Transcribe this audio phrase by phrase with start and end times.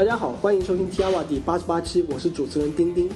[0.00, 3.06] 大家好，欢迎收听 T R a 第八十八期，我是主持人丁丁。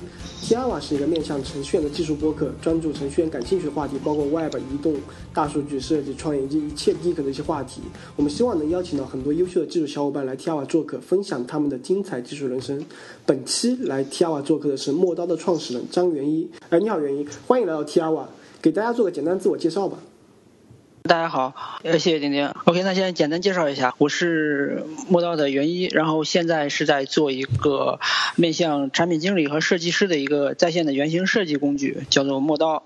[0.42, 4.94] T R a 是一个面向程序员的技术播客，专注程序员感兴趣的话题，包括 Web、移动、
[5.32, 7.80] 大数据设计、创业以及一切 geek 的一些话题。
[8.16, 12.84] 我们希望能邀请到很多优秀的技术小伙伴来 T R a 做客，分享他们的精彩技术人生。
[13.24, 16.50] 本期来 T R a 做客的是陌刀的创始人张元一。
[16.68, 18.28] 哎，你好，元一，欢迎来到 T R a
[18.60, 19.96] 给大家做个简单自我介绍吧。
[21.06, 22.46] 大家好，呃，谢谢丁丁。
[22.64, 28.00] OK，那现在简单介绍一下，我是陌刀的袁一，然后现在是在做一个
[28.36, 32.84] 面向产品经理和设计师的一个在线的原型设计工具，叫做陌刀。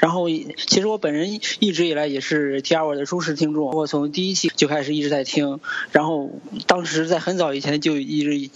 [0.00, 5.60] 然后，其实我本人一直以来也是 T R 的忠实听众，我从第一期就开始一直在听，
[5.92, 6.28] 然后
[6.66, 8.50] 当时在很早以前就一直。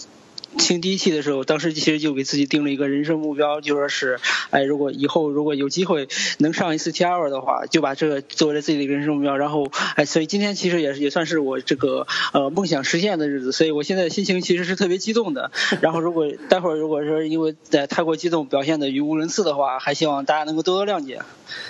[0.57, 4.19] 听第一期的时候，当时其实就给自己定了一个人生目标，就说是，
[4.49, 6.07] 哎，如果以后如果有机会
[6.39, 9.37] 能上一次 T R 的话，就把这个作为自己的人生目标。
[9.37, 15.51] 然后，哎，所以今天其实也也算是我这个呃梦想实现的日子，所以我现在心情其实是特别激动的。
[15.81, 21.21] 然后，如果待会儿如果说因为在太过激动表现的语无伦次的话，还希望大家能够多多谅解。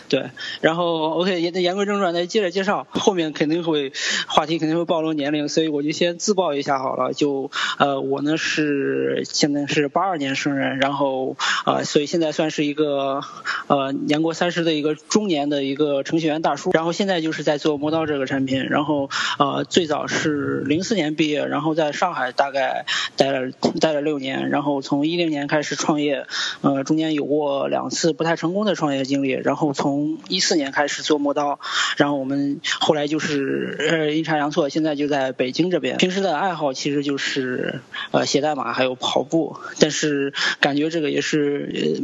[0.08, 0.30] 对，
[0.61, 3.92] 然后 OK，言言归正传，再接着介绍，后面肯定会
[4.27, 7.14] 话题肯定会暴露年龄，所以我就先自报一下好了。
[7.14, 13.21] 就呃，我呢是是现在是八二年生人，然后呃，所以现在算是一个
[13.67, 16.71] 呃年过三十的一个中年的一个程序员大叔。
[16.73, 19.09] 然后现在就是在做磨刀这个产品，然后
[19.39, 26.27] 呃最早是零四年毕业，然后在上海大概待了待了六年，然后从一零年开始创业，
[26.61, 31.59] 呃中间有过两次不太成功的创业经历，然后从一四年开始做磨刀，
[31.97, 35.97] 然后我们后来就是阴差阳错，现在就在北京这边。
[35.97, 37.79] 平时的爱好其实就是
[38.11, 42.02] 呃写代码还有跑步，但是感觉这个也是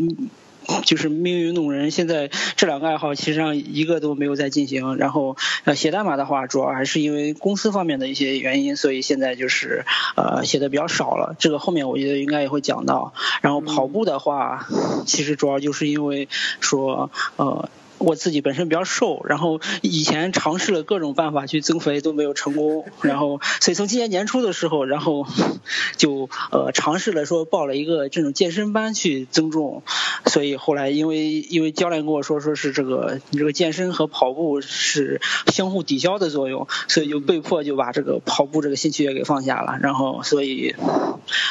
[0.85, 1.89] 就是命运弄人。
[1.91, 4.95] 现在这两个爱好其实上一个都没有在进行。
[4.97, 9.85] 然后呃写代码的话，主要还是因为公司方面的一些原因，所以现在就是
[10.15, 11.35] 呃写的比较少了。
[11.39, 13.13] 这个后面我觉得应该也会讲到。
[13.41, 14.67] 然后跑步的话，
[15.05, 16.27] 其实主要就是因为
[16.59, 17.69] 说呃。
[18.01, 25.25] 我自己本身比较瘦，然后以前尝试了各种办法去增肥都没有成功，然后所以从今年年初的时候，然后
[25.97, 29.83] 就呃尝试了说报了一个这种健身班去增重，
[30.25, 40.75] 所以后来因为因为教练跟我说说是这个你这个健身和跑步是相互抵消的作用，所以就被迫就把这个跑步这个兴趣也给放下了，然后所以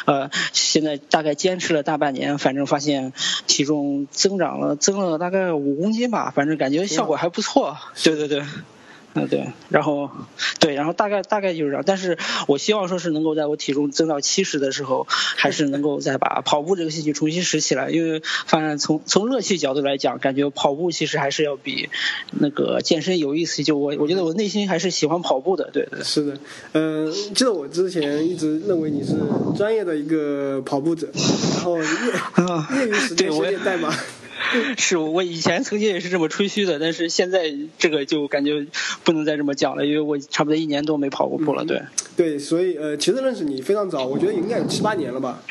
[0.07, 3.13] 呃现在大概坚持了大半年，反正发现
[3.47, 6.33] 体重增长了增了大概五公斤吧。
[6.41, 8.43] 反正感觉效果还不错，对 对对，
[9.13, 10.09] 嗯对，然后
[10.59, 21.91] 对，然后大概大概就是这样，但是我希望说是能够在我体重增到七十的时候，还是能够再把跑步这个兴趣重新拾起来，因为反正从从乐趣角度来讲，感觉跑步其实还是要比
[22.31, 23.63] 那个健身有意思。
[23.63, 26.03] 就我我觉得我内心还是喜欢跑步的，对对。
[26.03, 26.39] 是的，
[26.73, 29.13] 嗯，记得我之前一直认为你是
[29.55, 31.07] 专业的一个跑步者，
[31.57, 31.85] 然后业
[32.81, 33.93] 业余时间写点代码。
[34.79, 38.67] 是我以前曾经也是这么吹嘘的，但是现在这个就感觉
[39.05, 41.65] 不能再这么讲了，因为我差不多一年多没跑过步了。
[41.65, 41.83] 对，
[42.17, 45.43] 对，所以呃，其实认识你非常早，我觉得应该有七八年了吧。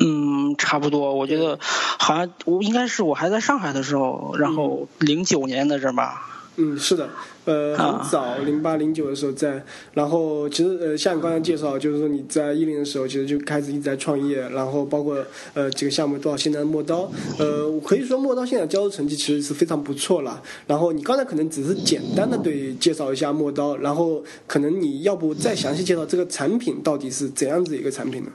[0.00, 6.28] 嗯，差不多，我觉得好像我应该是我还在上海的时候，然后零九年的这吧。
[6.56, 7.08] 嗯，是的，
[7.44, 9.62] 呃，很早，零八零九的时候在，
[9.94, 15.18] 然后其实呃，像你刚才介绍，就是说你在一零的时候，其实就开始一直在创业，然后包括
[15.54, 20.40] 呃几个项目到现在的陌刀，呃，可以说陌刀现在交的成绩其实是非常不错了。
[20.68, 28.30] 然后你刚才可能只是简单的对介绍一下陌刀，然后可能你要不再详细介绍这个产品到底是怎样子一个产品呢？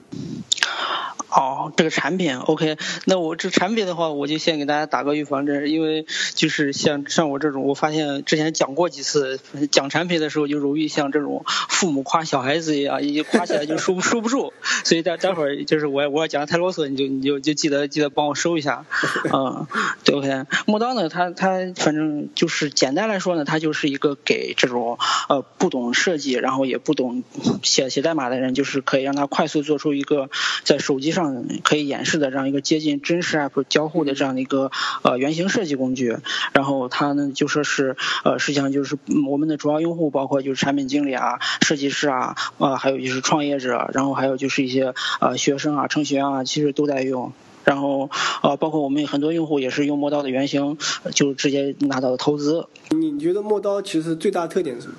[1.30, 14.54] 哦，这个产品 OK，那我这产品的话，我就先给大家打个预防针，因为就是像像我这种，我发现之前讲过几几次讲产品的时候，就容易像这种父母夸小孩子一样，一夸起来就收收不住，
[14.84, 18.86] 所以待待会儿就是我我要讲的太啰嗦，你就你就就记得记得帮我收一下，
[19.32, 19.68] 嗯，
[20.04, 24.98] 对 OK，陌刀呢，它它反正就是简单来说呢，它就是一个给这种
[25.30, 27.24] 呃不懂设计，然后也不懂
[27.62, 30.30] 写写代码的人，就是可以让他快速做出一个
[30.64, 31.18] 在手机上。
[31.18, 34.70] 上可以演示的这样一个接近真实 App 交互的这样的一个
[35.02, 36.16] 呃原型设计工具，
[36.54, 38.98] 然后它呢就说是呃实际上就是是
[39.30, 47.32] 我们的主要用户包括就是产品经理啊、设计师啊啊还有就是创业者，然后还有就是一些呃学生啊、程序员啊，其实都在用，
[47.64, 48.10] 然后
[48.42, 50.78] 啊包括我们很多用户也是用磨刀的原型，
[51.14, 52.66] 就直接拿到了投资。
[52.90, 54.96] 你觉得磨刀其实最大特点是什么？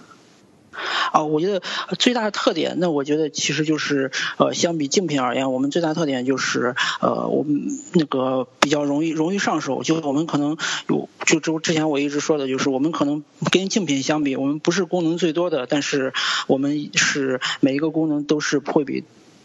[1.12, 1.62] 啊，我觉得
[1.98, 10.56] 最大的特点，那我觉得其实就是呃，相比竞品而言，我们最大特点就是呃，我们那个比较容易容易上手，就我们可能
[10.88, 16.12] 有就之之前我一直说的就是我们可能跟竞品相比，我们不是功能最多的，但是
[16.46, 19.04] 我们是每一个功能都是会比。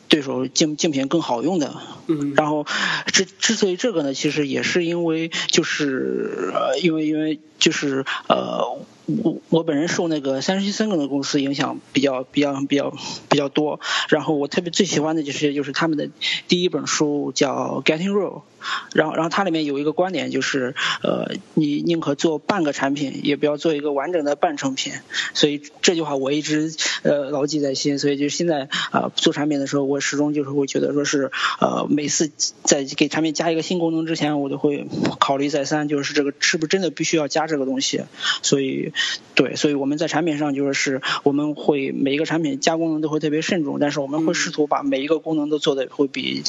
[0.09, 1.73] 对手竞竞品更好用的。
[2.05, 2.67] 嗯，然后
[3.07, 8.77] 之之所以这个呢，其实也是因为就是呃，因为因为就是呃。
[9.05, 12.93] 我我本人受那个三十七森格的公司影响比较比较比较
[13.29, 13.79] 比较多，
[14.09, 16.09] 然后我特别最喜欢的就是就是他们的
[16.47, 18.43] 第一本书叫 Getting Real，
[18.93, 24.93] 然后然后它里面有一个观点就是呃你宁可做半个产品，也不要做一个完整的半成品，
[25.33, 26.73] 所以这句话我一直
[27.03, 32.31] 呃牢记在心，所以就现在啊做产品的时候，我始终就是会觉得说是呃每次
[32.63, 34.87] 在给产品加一个新功能之前，我都会
[35.19, 38.03] 考虑再三，就是这个是不是真的必须要加这个东西，
[38.41, 38.91] 所以。
[39.35, 46.43] 对，所以我们在产品上就是我们会每一个产品加功能都会特别慎重，但是我们会试图把每一个功能都做的会比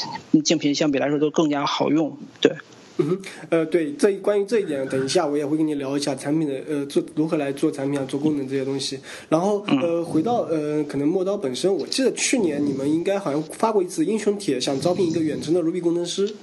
[0.45, 2.04] 竞品相比来说都更加好用。
[2.41, 2.53] 对，
[2.99, 3.19] 嗯，
[3.51, 8.99] 呃，对，这关于这一点，等一下我也会跟你聊一下产品的呃做如何来做产品啊，做功能这些东西。
[9.29, 16.35] 然后呃，回到呃可能陌刀本身，我记得去年你们应该好像发过一次英雄帖，想招聘一个远程的 Ruby 工程师。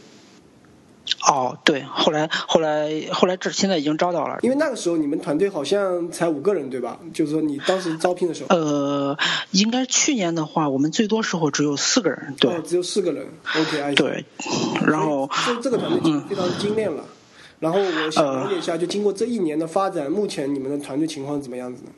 [1.28, 7.00] 哦，对，后来后来后来这现在已经招到了，因为那个时候你们团队好像才五个人，对吧？
[7.14, 9.18] 就是说你当时招聘的时候，呃，
[9.52, 14.26] 应该去年的话，我们最多时候只有四个人，对，只有四个人，OK，对，
[14.86, 17.04] 然后这这个团队非常精炼了。
[17.60, 21.92] 然后我想了解一下，就经过这一年的发展，目前你们的团队情况怎么样子呢？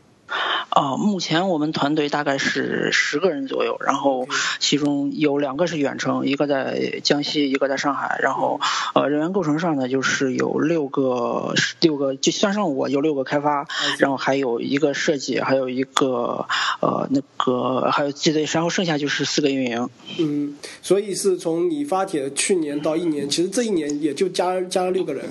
[0.70, 4.28] 啊，目前我们团队大概是十个人左右，然后
[4.60, 8.20] 其中有两个是远程，一个在江西，一个在上海。
[8.24, 8.60] 然后
[8.96, 13.68] 呃，人员构成上呢，就是有六个，六个就算上我有六个开发，
[14.00, 16.48] 然后还有一个设计，还有一个
[16.80, 19.90] 呃那个还有记得，然后剩下就是四个运营。
[20.18, 25.26] 嗯，所以是从你发帖去年到一年，其实这一年也就加加了六个人。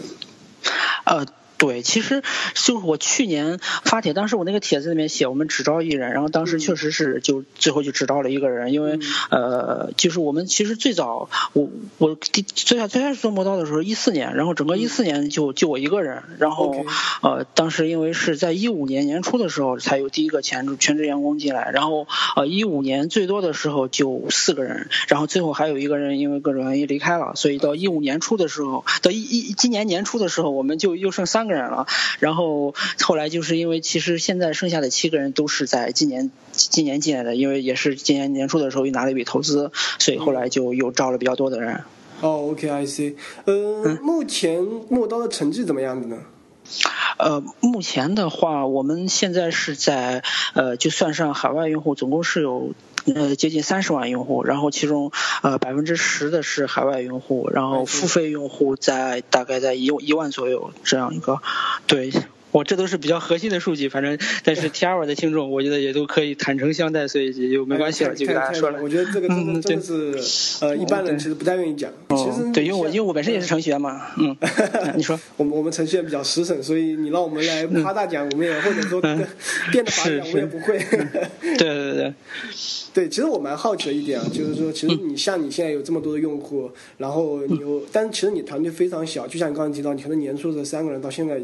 [1.04, 1.26] 呃。
[1.62, 2.22] 对，其实
[2.54, 8.98] 就是我去年发帖，当时我那个帖子里面写我们只招一人，然后当时确实是就最后就只招了一个人，因为
[9.30, 16.84] 呃，就是我们其实最早我我第最最最开始做磨刀的时候一四年，然后整个一四年就就我一个人，然后
[17.22, 31.51] 呃当时因为是在一五年年初的时候才有第一个全全职员工进来，然后呃一五年最多的时候就四个人，然后最后还有一个人因为各种原因离开了，所以到一五年初的时候，到一一今年年初的时候我们就又剩三个。
[31.52, 31.86] 人了，
[32.18, 41.82] 然后后来就是因为其实现在剩下的七个人都是在今年今年进来的，因为也是今年年初的时候又拿了一笔投资，所以后来就又招了比较多的人。
[42.20, 43.14] 哦，OK，I see。
[43.44, 46.18] 呃，目前陌刀的成绩怎么样子呢？
[47.18, 50.22] 呃，目前的话，我们现在是在
[50.54, 52.72] 呃，就算上海外用户，总共是有
[53.14, 55.12] 呃接近三十万用户，然后其中
[55.42, 61.40] 呃百分之十的是海外用户，然后付费用户在大概在一一万左右这样一个，
[61.86, 62.12] 对。
[62.52, 68.78] 我这都是比较核心的数据，反正但是 T R 的听众，我觉得也都可以坦诚相待，所以也就没关系了，就给大家说了。
[68.82, 69.82] 我觉得这个真的真的
[70.20, 71.90] 是呃，一般人其实不太愿意讲。
[72.10, 74.36] 其实对，因为我因为我本身也是程序员嘛，嗯，
[74.96, 79.00] 你说，我们我们程序员比较实诚，所以你让我们来夸大讲，我们也或者说
[79.72, 80.78] 变得法讲，我也不会。
[81.40, 82.12] 对对对。
[82.94, 91.40] 对，其实我蛮好奇的一点啊，就是说，其实你像你现在有这么多的用户，然后你有，但其实你团队非常小，就像你刚才提到，你可能年初的三个人，到现在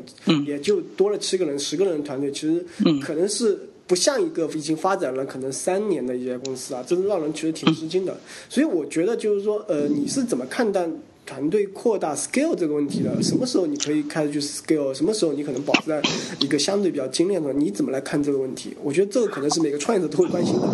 [0.46, 2.64] 也就多了七个人、十个人的团队，其实
[3.00, 8.16] 可能是不像一个已经发展了可能三年的一些公司啊，真的让人其实挺吃惊的。
[8.49, 10.88] 所以我觉得就是说，呃，你是怎么看待？
[11.26, 14.94] 团队扩大 scale 这个问题的，什么时候你可以开始去 scale？
[14.94, 16.00] 什么时候你可能保持在
[16.40, 17.52] 一个相对比较精炼的？
[17.52, 18.75] 你怎么来看这个问题？
[18.82, 20.66] 我觉得这个可能是每个创业者都会关心的。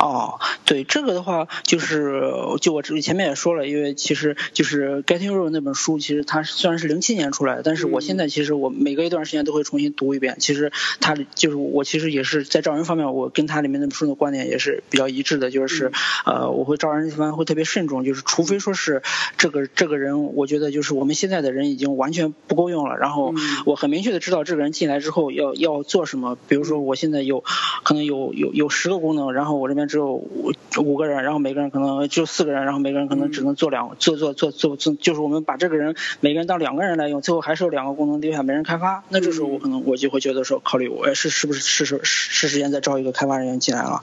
[0.00, 2.22] 哦，对这个的话，就是
[2.60, 10.36] 就我这前面也说了，因为其实就是 Getting Real 那本书，其实它虽然是零七年出来的，但是我现在其实我每隔一段时间都会重新读一遍。
[10.40, 15.92] 其实它就是我其实也是在招人方面，我跟它里面那本书的观点也是比较一致的，就是
[16.24, 19.02] 呃，我会招人地方会特别慎重，就是除非说是
[19.38, 19.60] 这个。
[19.74, 22.96] 这个人，我觉得就是我们现在的人已经完全不够用了。
[22.96, 23.34] 然后
[23.66, 26.36] 我很明确的知道这个人进来之后要要做什么。
[26.48, 27.44] 比如说我现在有
[27.82, 39.04] 可能有有有十个功能，然后我这边只有五五个人，然后每个人可能就四个人，然后每个人可能只能做两做做做做做，就是我们把这个人每个人当两个人来用，最后还是有两个功能留下没人开发。
[39.10, 44.02] 那这时候我可能我就会觉得说，考虑我是是不是是是是时间再招一个开发人员进来了。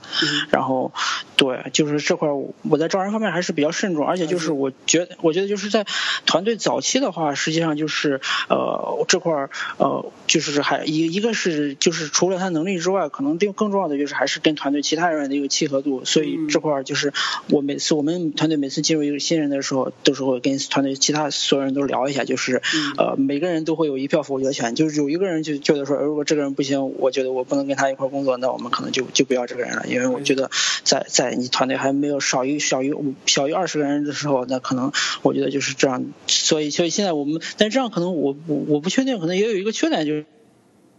[0.50, 0.92] 然后
[1.36, 2.28] 对，就是这块
[2.62, 5.48] 我在招人方面还是比较慎重，而且就是我觉得我觉得。
[5.48, 5.86] 就是在
[6.26, 15.77] 团队早期的话，实际上就是呃这块儿呃就是还一一个是就是除了他能力之外，可能更更重要的就是还是跟团队其他人员的一个契合。
[15.78, 17.12] 合度，所以这块儿就是
[17.50, 22.60] 我每次我们团队每次进入一个新人的时候，都是会跟团队其他所有人都聊一下，就是
[22.96, 30.50] 呃每个人都会有一票否决权，就是有一个人就觉得说，如果这个人不行，我觉得我不能跟他一块工作，那我们可能就就不要这个人了，因为我觉得
[30.82, 34.92] 在在你团队还没有少于小于五小于二十个人的时候，那可能
[35.22, 40.24] 我觉得就是这样，所以所以现在我们，但这样可能我我我不确定，可能也有一个缺点就是。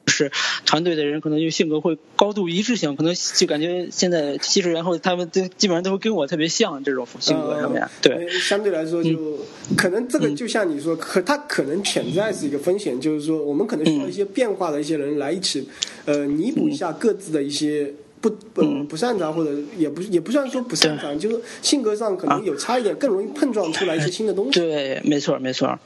[0.07, 0.31] 是
[0.65, 7.87] 团队的人可能就性格会高度一致性，可能就感觉现在技术员后他们都基本上都会跟我特别像这种性格上面。
[8.01, 9.39] 对，相对来说就
[9.77, 15.69] 可能这个就像你说，可他可能潜在是一个风险，就是说我们可能需要一些变化的一些人来一起
[16.05, 24.59] 呃弥补一下各自的一些不不不擅长或者也不也不算说不擅长，就是性格上可能有差一点，更容易碰撞出来一些新的东西。
[24.59, 25.77] 对，没错没错，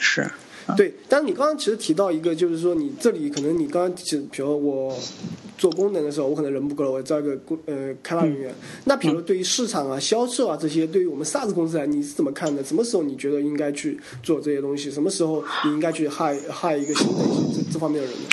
[0.00, 0.28] 是。
[0.76, 4.94] 对，但是你刚刚其实提到一个，就是说你这里可能你刚刚提，比如我
[5.56, 8.54] 做功能的时候，我可能人不够了，我招一个工呃开发人员。
[8.84, 12.62] 那比如对于市场啊、销售啊这些，对于我们 SaaS 公司来，你是怎么看的？
[12.62, 14.90] 什么时候你觉得应该去做这些东西？
[14.90, 18.28] 什么时候你应该去害害一个新的一些这这方面的人呢？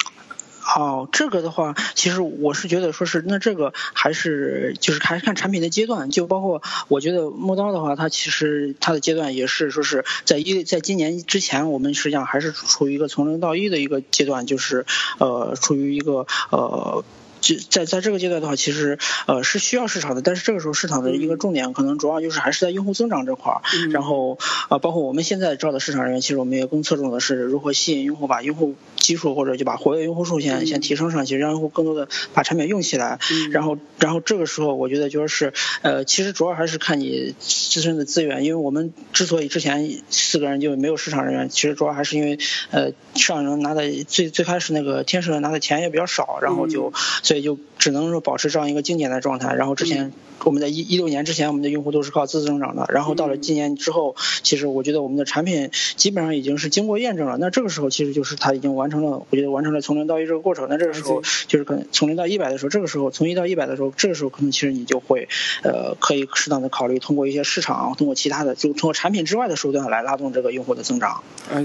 [0.75, 14.85] 哦，这个的话，其实我是觉得说是，那这个还是就是还是看产品的阶段，就包括我觉得陌刀的话，它其实它的阶段也是说是在一在今年之前，我们实际上还是处于一个从零到一的一个阶段，就是
[15.19, 17.03] 呃处于一个呃。
[17.45, 18.97] 就在在这个阶段的话，其实
[19.27, 23.61] 呃是需要市场的，但是这个时候市场的一个重点可能主要就是还是在用户增长这块儿，
[23.91, 33.19] 然后啊包括我们现在招的市场人员，其实我们也更侧重的是如何吸引用户，把用户基数或者就把活跃用户数先先提升上去，让用户更多的把产品用起来，
[33.51, 42.39] 然后然后这个时候我觉得就是呃其实主要还是看你自身的资源，因为我们之所以之前四个人就没有市场人员，其实主要还是因为
[42.71, 47.34] 呃市场人拿的最最开始那个天使人拿的钱也比较少，然后就所以。
[47.35, 50.11] 也就只能说保持这样一个经典的状态，然后之前。
[50.43, 52.85] 我们在一一六年之前，我们的用户都是靠自增长的。
[52.89, 57.37] 然后到了今年之后，其实我觉得我们的产品基本上已经是经过验证了。
[57.39, 60.67] 那这个时候，其实就是它已经完成了，我觉得完成了从零到一这个过程。
[60.69, 65.29] 那这个时候，就是可能从零到一百的时候，这个时候从一到一百的时候，这个时候可能其实你就会
[65.63, 71.23] 呃可以适当的考虑通过一些市场，通过其他的，就通过产品之外的手段来拉动这个用户的增长。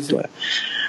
[0.09, 0.25] 对。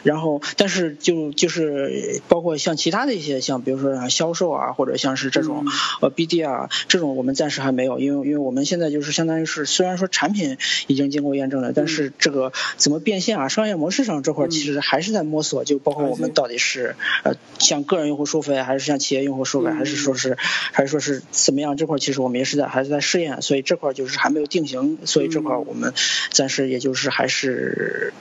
[0.04, 5.66] 然后，但是就就是包括像其他的一些，像比如说销售啊，或者像是这种
[6.00, 7.82] 呃 BD 啊，这种我们暂时还没。
[7.82, 21.76] 没有，因为因为我们现在就是相当于是，虽然说产品已经经过验证了，但是这个怎么变现啊，商业模式上这块其实还是在摸索，就包括我们到底是呃向个人用户收费，还是向企业用户收费，还是说是还是说是怎么样？
[21.76, 25.92] 这块其实我们也是在还是在试验，所以这块就是还没有定型，所以这块我们
[26.30, 28.14] 暂时也就是还是。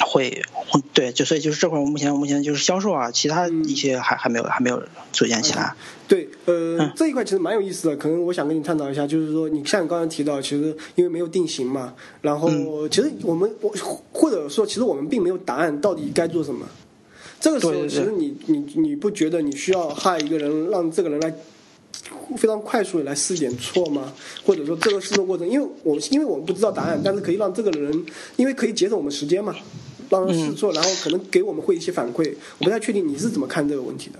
[0.00, 0.42] 会，
[0.94, 4.82] 对，就所以就是这块，目前目前就是销售啊，其他一些还还没有还没有
[5.12, 5.74] 组建起来。
[6.08, 12.50] 对，呃，这一块其实蛮有意思的，可能我想跟你探讨一下，就是说，你像你刚才提到，其实因为没有定型嘛，然后
[12.88, 13.72] 其实我们我
[14.12, 16.66] 或者说，其实我们并没有答案，到底该做什么。
[17.40, 21.34] 这个时候，其实你你你不觉得你需要害一个人，让这个人来
[22.36, 24.12] 非常快速的来试点错吗？
[24.44, 28.04] 或者说这个试错过程，因为我因为我们不知道答案，但是可以让这个人，
[28.36, 29.54] 因为可以节省我们时间嘛。
[30.10, 32.34] 让他试错，然后可能给我们会一些反馈。
[32.58, 34.18] 我不太确定你是怎么看这个问题的。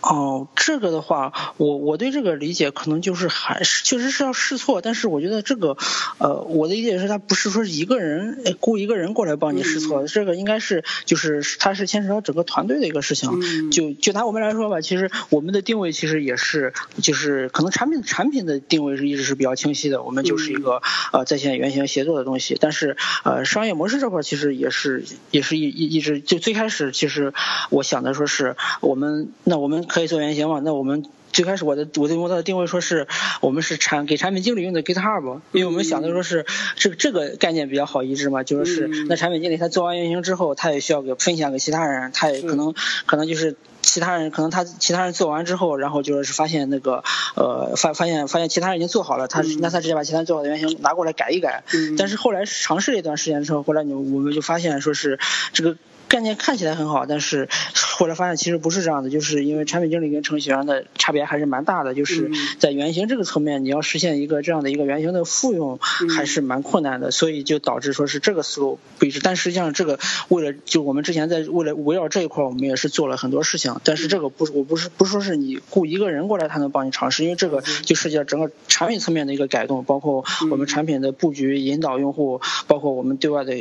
[0.00, 5.76] 哦，这个的话，我我对这个理解可能就是还是确实是要试错，但是我觉得这个，
[6.18, 13.70] 呃，我的理解是他不是说一个人雇一个人过来帮你试错，这个应该是就是他是牵扯到整个团队的一个事情。
[13.72, 20.80] 就就拿我们来说吧，其实我们的定位其实也是就是可能产品产品的定位是一直是比较清晰的，我们就是一个
[21.12, 22.56] 呃在线原型协作的东西。
[22.60, 27.34] 但是呃商业模式这块其实也是也是一一一直就最开始其实
[27.70, 29.87] 我想的说是我们那我们。
[29.88, 30.60] 可以做原型嘛？
[30.64, 33.06] 那我们最开始我的我对模特的定位说是
[33.40, 42.74] 我们是产给产品经理用的 GitHub，因为我们想的说是这个这个概念比较好移植嘛，就是是那产品经理他做完原型之后，他也需要给分享给其他人，他也可能
[43.06, 47.04] 可能就是其他人可能他其他人做完之后，然后就是发现那个
[47.36, 51.62] 呃发发现发现其他人已经做好了，他那他直接把其他人做好的原型拿过来改一改，
[51.98, 55.18] 但是后来尝试了一段时间之后，后来你我们就发现说是
[55.52, 55.76] 这个。
[56.08, 65.78] 概念看起来很好，但是后来发现其实不是这样的，就是因为产品经理跟程序员的差别还是蛮大的，就是在原型这个层面，你要实现一个这样的一个原型的复用
[66.16, 69.20] 还是蛮困难的，所以就导致说是这个思路不一致。
[69.22, 69.98] 但实际上这个
[70.28, 83.52] 为了就我们之前在为了围绕这一块，我们也是做了很多事情，但是这个不是我不是不是说是你雇一个人过来他能帮你尝试，因为这个就涉及到整个产品层面的一个改动，包括我们产品的布局、引导用户，包括我们对外的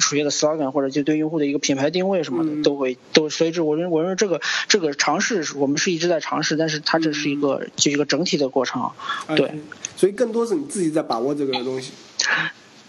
[0.00, 1.87] 主页的 slogan 或者就对用户的一个品牌。
[1.88, 8.90] 台定位什么的都会都，所以这我认我认为这个这个尝试我们是一直在尝试，但是它这是一个就一个整体的过程，
[9.34, 9.54] 对，
[9.96, 11.92] 所以更多是你自己在把握这个东西。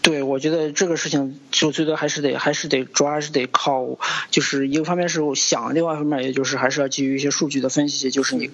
[0.02, 4.00] 对，我觉得这个事情就最多还是得还是得主要还是得靠，
[4.32, 8.50] 就是一个方面是想，另外一方面也就是还是要基于一些数据的分析，就是你，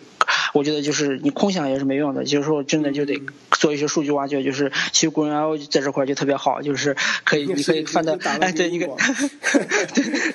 [0.53, 3.21] 我觉得就是你空想也是没用的，就是说真的就得
[3.51, 8.87] 做一些数据挖掘，就是其实古人 L 在这块就特别好，就是可以你可以翻到哎对一个，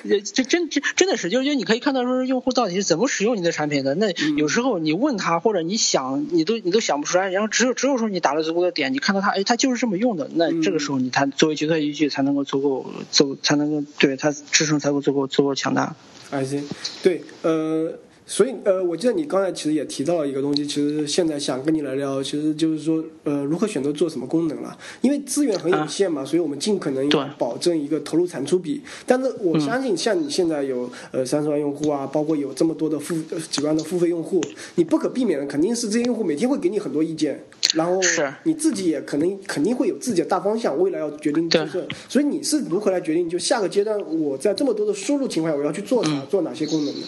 [0.07, 11.00] 对，这 真真真的是就是就你可以看到说用户到底是怎么使用你的产品的，那有时候你问他或者你想你都你都想不出来，然后只有只有说你打了足够的点，你看到他哎他就是这么用的，那这个时候。
[11.01, 15.95] 你才作为决策依据才能够足够足才能够对它支撑才够足够足够强大。
[16.29, 16.63] I C，
[17.03, 17.97] 对，呃。
[18.25, 24.77] 所以，呃，我记得你刚才其实也提到了一个东西，其实现在想跟你来聊，其实就是说，呃，如何选择做什么功能了？
[25.01, 28.81] 因为资源很有限嘛，所以我们尽可能保证一个投入产出比。
[29.05, 33.15] 但是我相信，像你现在有呃三十万用户啊，包括有这么多的付
[33.49, 34.41] 几万的付费用户，
[34.75, 37.99] 你不可避免的肯定是这些用户每天会给你很多意见，然后
[38.43, 41.85] 你自己也可能肯定会有自己的大方向，未来要决定决策。
[42.07, 43.29] 所以你是如何来决定？
[43.29, 46.11] 就下个阶段我在这么多的输入情况下，我要去做啥？
[46.29, 47.01] 做哪些功能呢？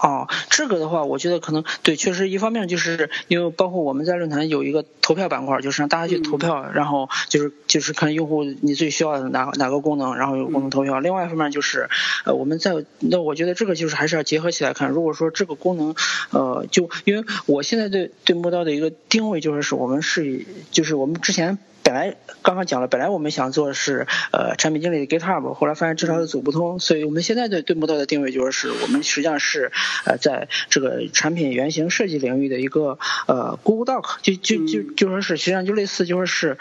[0.00, 11.00] 哦，这个的话，我觉得可能对，确实一方面就是因为包括我们在论坛有一个投票板块，就是让大家去投票，然后就是就是看用户你最需要的哪哪个功能，然后有功能投票。
[11.00, 11.88] 另外一方面就是，
[12.24, 14.90] 呃，我们在那我觉得这个就是还是要结合起来看。
[14.90, 15.94] 如果说这个功能，
[16.30, 21.58] 呃，就因为我现在对对摸刀的一个定位就是是我们是就是我们之前。
[21.82, 29.72] 本来刚刚讲了，本来我们想做的是呃产品经理的 GitHub，后来发现这条路走不通，所以我们现在对对木道的定位就是我们实际上是
[30.04, 36.58] 呃在这个产品原型设计领域的一个呃 Google Doc，就就就就说是实际上就类似就说是。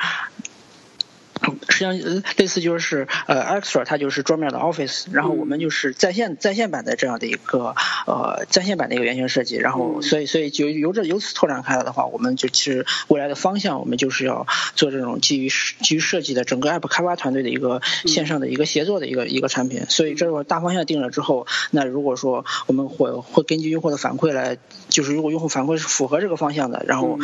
[1.70, 15.50] 实际上，类似就是呃，Extra 它就是桌面的 Office，然后我们就是在线在线版的这样的一个呃在线版的一个原型设计，然后所以所以就由这由此拓展开来的话，我们就其实未来的方向，我们就是要做这种基于
[15.82, 19.86] 基于设计的整个 App 开发团队的一个线上的一个协作的一个一个产品。
[19.88, 24.58] 所以这个大方向定了之后，那如果说我们会会根据用户的反馈来，
[24.90, 27.18] 就是如果用户反馈是符合这个方向的，然后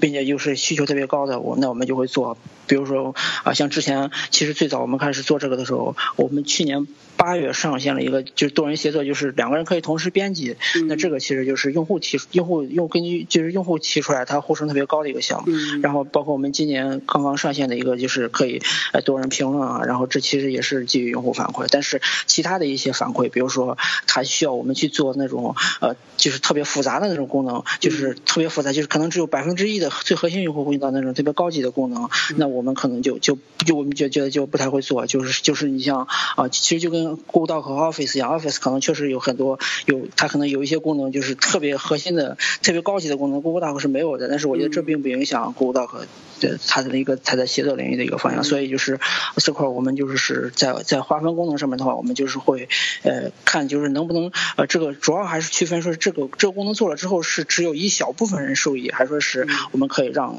[0.00, 4.10] 并且又是需求特别高的，我那我们就会做，比如说啊像之前。
[4.30, 10.56] 其实最早我们开始做这个的时候，我们去年八月上线了一个就是多人协作，就是两个人可以同时编辑。
[10.88, 15.52] 那这个其实就是用户提用户用根据就是用户提出来，它呼声特别高的一个项目。
[15.82, 18.60] 然后包括我们今年刚刚上线的一个就是可以
[18.92, 21.66] 呃多人评论啊，然后这其实也是基于用户反馈。
[21.70, 33.76] 但是其他的一些反馈，比如说它需要我们去做那种呃就是特别复杂的那种功能，就是特别复杂，就是可能只有百分之一的最核心用户会用到那种特别高级的功能，那我们可能就就就。
[33.76, 44.28] 我们觉觉得就不太会做，就是就是你像啊，其实就跟 Google Doc 和 Office 一样，Office 可能确实有很多有它可能有一些功能就是特别核心的、特别高级的功能，Google Doc 是没有的。
[44.28, 46.06] 但是我觉得这并不影响 Google Doc
[46.40, 48.42] 的它的一个它在协作领域的一个方向。
[48.42, 48.98] 所以就是
[49.36, 52.68] 这块我们就是是在在划分功能上面的话，我们就是会
[53.02, 60.38] 呃看就是能不能呃这个主要还是区分说这个这个功能做了之后是只有一小部分人受益，还说是我们可以让。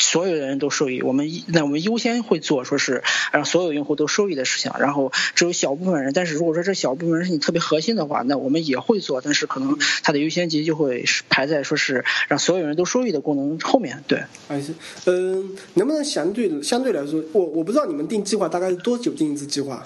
[0.00, 14.02] 所有的人都受益，我们那我们优先会做，说是让所有用户都受益的事情，然后只有小部分人，但是如果说这小部分人是你特别核心的话，那我们也会做，但是可能它的优先级就会排在说是让所有人都受益的功能后面。
[14.08, 14.74] 对，还是
[15.06, 19.82] 嗯，能不能相对相对来说，我我不知道你们定计划大概是多久定一次计划？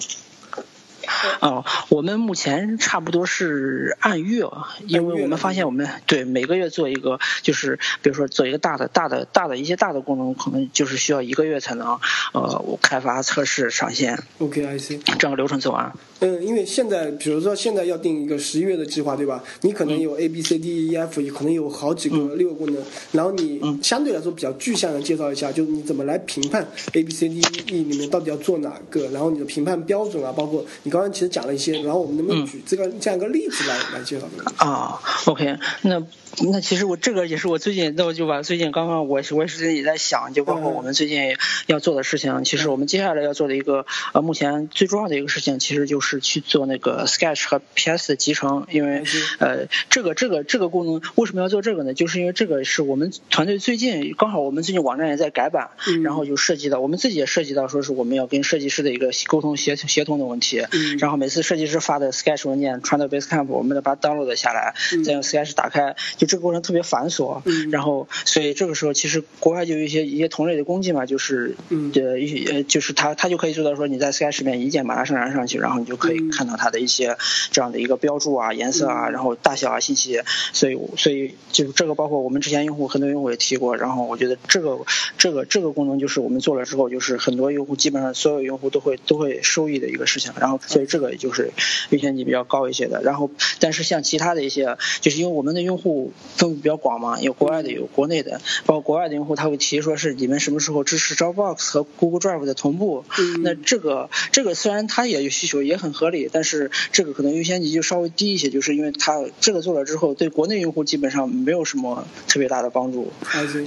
[1.39, 4.45] 哦，我们目前差不多是按月，
[4.85, 11.99] 因为我们发现我们对每个月做一个，就是比如说做一个大的、大的、大的一些大的功能，可能就是需要一个月才能
[12.33, 14.23] 呃开发、测试、上线。
[14.39, 15.01] OK，I see。
[15.17, 15.93] 整个流程走完。
[16.25, 19.43] 嗯，因为现在比如说现在要定一个十一月的计划，对吧？
[19.61, 34.51] 你可能有 A B C D E F，可能有好几个六个功能，然后你相对来说比较具象的介绍一下，就是你怎么来评判 A B C D E 里面到底要做哪个，然后你的评判标准啊，包括你刚刚其实讲了一些，然后我们能不能举这个这样一个例子来来介绍这个？
[34.65, 36.03] 啊，OK，那。
[36.51, 41.33] 那其实我这个也是我最近，那我就把最近刚刚我我也是也在想，就包括我们最近
[41.67, 42.43] 要做的事情。
[42.43, 48.65] 其实我们接下来要做的一个呃，目前最重要的一个事情，其实就是去做那个 Sketch 和 PS 的集成。
[48.71, 49.03] 因为
[49.39, 51.93] 呃，这个这个这个功能为什么要做这个呢？
[51.93, 55.69] 就是因为这个是我们团队最近刚好我们最近网站也在改版，
[56.03, 60.63] 然后就涉及到我们自己也涉及到说是我们要跟设计师的一个沟通协协同的问题。
[60.99, 64.73] 然后每次设计师发的 Sketch 文件传到 Basecamp，我们得把它 download 下来，
[65.05, 65.95] 再用 Sketch 打开。
[66.17, 77.17] 就这个过程特别繁琐，然后所以这个时候其实国外就有一些一些同类的工具嘛，就是呃一些呃就是它它就可以做到说你在 Sketch 里面一键把它上传上去，然后你就就可以看到它的一些
[77.51, 80.19] 这样的一个标注啊、颜色啊，然后大小啊信息。
[80.51, 84.79] 所以，所以就这个包括我们之前用户很多用户也提过，然后我觉得这个
[85.17, 90.33] 这个这个功能就是我们做了之后，就是很多用户基本上所有用户都会都会收益的一个事情。
[90.37, 91.51] 然后，所以这个就是
[91.91, 93.01] 优先级比较高一些的。
[93.01, 103.05] 然后，但是像其他的一些，就是因为我们的用户分布比较广嘛，有国外的，有国内的，包括国外的用户他会提说是你们什么时候支持 Dropbox 和 Google Drive 的同步。
[103.43, 113.11] 那这个这个虽然他也有需求，也很合理，但是这个可能优先级就稍微低一些，就是因为它这个做了之后，对国内用户基本上没有什么特别大的帮助。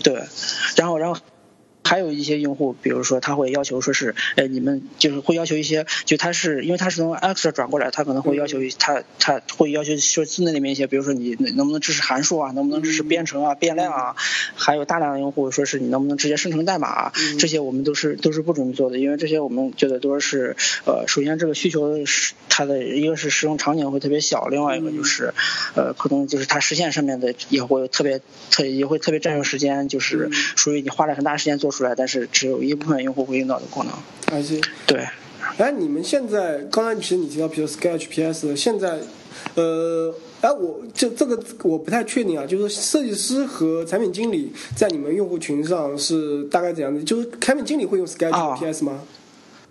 [0.00, 0.22] 对，
[0.76, 1.20] 然后然后。
[1.88, 14.14] 还有一些用户，比如说他会要求说是，呃，你们就是会要求一些，就他是因为他是从 Extra 转过来，他可能会要求他他会要求说字那里面一些，比如说你能不能支持函数啊，能不能支持编程啊、变量啊，
[14.54, 25.32] 还有大量的用户说是你能不能直接生成代码，这些我们都是都是不准备做的，因为这些我们觉得都是呃，首先这个需求是它的一个是使用场景会特别小，另外一个就是
[25.74, 28.20] 呃，可能就是它实现上面的也会特别
[28.50, 31.72] 特也会特别占用时间，就是属于你花了很大时间做。
[31.77, 33.94] 出来，但是只有一部分用户会用到的功能。
[34.32, 35.06] 而且，对。
[35.56, 38.98] 哎，你们现在刚才其实你提到，比如 Sketch PS，现在，
[39.54, 47.02] 呃，哎，我就这个我不太确定啊，就是设计师和产品经理在你们用户群上是大概怎样的？
[47.02, 49.00] 就是产品经理会用 Sketch PS 吗？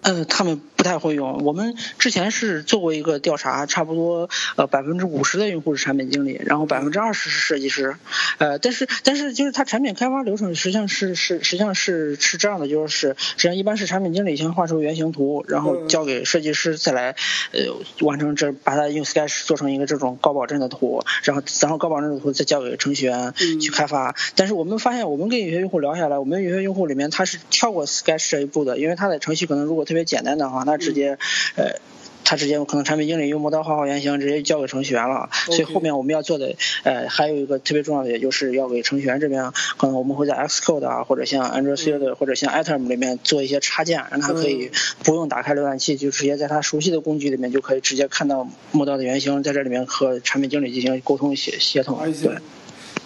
[0.01, 1.43] 嗯，他们不太会用。
[1.43, 7.95] 我们之前是做过一个调查，差不多呃百分之五十的用户是产品经理，然后百分之二十是设计师。
[8.38, 17.15] 呃，但是但是就是它产品开发流程实际上是是实际上是是这样的，就是实际上一般是产品经理先画出原型图，然后交给设计师再来
[17.52, 17.62] 呃
[18.02, 24.15] 完成这把它用 Sketch 做成一个这种高保真的图，然后然后高保真的图再交给程序员去开发。
[24.36, 31.17] 但是我们发现，我们跟有些用户聊下来，我们有些用户里面他是跳过 Sketch 这一步的，因为他的程序可能如果特别简单的话，那直接，
[31.55, 31.79] 呃，
[32.23, 35.29] 他直接可能产品经理用磨刀画好原型，直接交给程序员了。
[35.45, 44.71] 所以后面我们要做的，呃，还有一个特别重要的，也就是要给程序员这边，可能我们会在 Xcode 啊，或者像 Android Studio 或者像 Atom 里面做一些插件，让他可以
[45.03, 51.97] 不用打开浏览器，就直接在他熟悉的工具里面就可以直接看到磨刀的原型，在这里面和产品经理进行沟通协协同。
[52.21, 52.37] 对。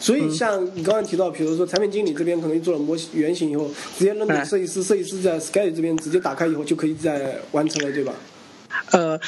[0.01, 8.13] 所以，像你刚刚提到，比如说产品经理这边可能做了模型原型以后，直接扔给设计师，设计师在 Sketch 这边直接打开以后就可以再完成了，对吧？
[8.91, 9.19] 呃。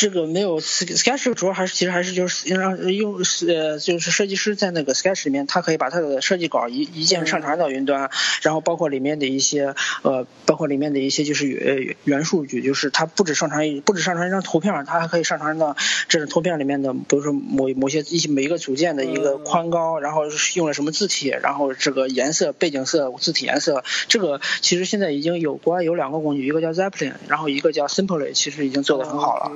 [0.00, 8.08] 这个没有 Sketch 主要还是其实还是就是让用呃就是设计师在那个 Sketch 里面，他可以把他的设计稿一一键上传到云端，
[8.40, 15.76] 然后包括里面的一些呃包括里面的一些就是原原数据，就是他不止上传一不止上传一张图片，他还可以上传到
[16.08, 20.22] 这种图片里面的，比如说某某些一些每一个组件的一个宽高，然后
[20.54, 29.52] 用了什么字体，然后这个颜色背景色字体颜色，这个其实现在已经有国外有两个工具，一个叫 Zeppelin，然后一个叫 Simply，其实已经做的很好了。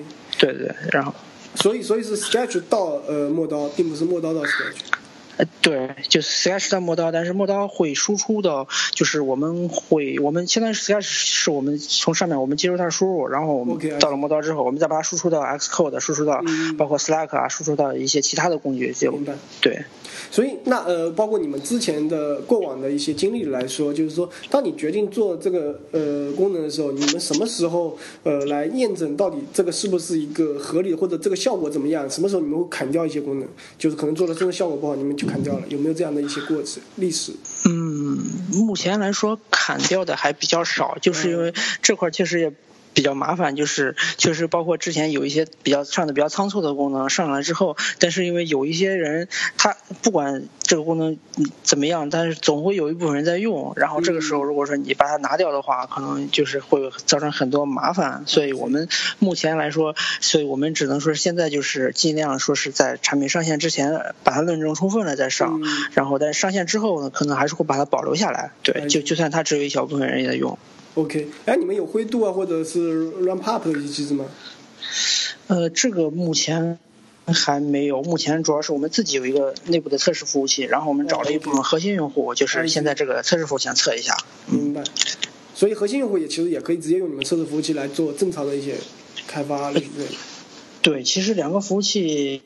[0.52, 1.14] 对对，然后，
[1.54, 5.03] 所以所以是 Sketch 到呃陌刀，并不是陌刀到 Sketch。
[5.36, 16.40] 呃，对，就是 Sketch 在磨刀，但是磨刀会输出的，就是我们会，我们现在 Sketch 是我们从上面我们接收它的输入，然后我们到了磨刀之后，我们再把它输出到 Xcode，输出到
[16.78, 19.18] 包括 Slack 啊，输出到一些其他的工具就
[19.60, 19.84] 对。
[20.30, 32.08] 所以那呃，包括你们之前的过往的一些经历来说，就是说，当你决定做这个呃功能的时候，你们什么时候呃来验证到底这个是不是一个合理的，或者这个效果怎么样？
[32.08, 33.48] 什么时候你们会砍掉一些功能？
[33.76, 35.23] 就是可能做的真的效果不好，你们就。
[35.26, 37.32] 砍掉了，有没有这样的一些过程历史？
[37.64, 38.18] 嗯，
[38.52, 42.52] 目前来说砍掉的还比较少，就是因为这块确实也。
[42.94, 49.28] 比较麻烦，就是确实包括之前有一些比较上的比较仓促的功能上来之后，但是因为有一些人
[49.58, 51.18] 他不管这个功能
[51.62, 65.60] 怎么样，但是总会有一部分人在用，然后这个时候如果说你把它拿掉的话，可能就是会造成很多麻烦，所以我们目前来说，所以我们只能说现在就是尽量说是在产品上线之前把它论证充分了再上，
[65.94, 70.58] 然后在上线之后呢，可能还是会把它保留下来，对，就就算它只有一小部分人也在用。
[70.94, 74.26] OK，哎，你们有灰度啊，或者是 Ramp 的一些机制吗？
[75.48, 76.78] 呃，这个目前
[77.26, 84.16] 还没有，目前主要是我们自己有一个内部的测试服务器，然后我们找了一部分核心用户，就是现在这个测试服务器测一下。
[84.46, 84.84] 明白。
[85.54, 88.76] 所以核心用户也其实也可以直接用你们测试服务器来做正常的一些
[89.26, 89.82] 开发，对
[90.80, 92.40] 对，其实两个服务器。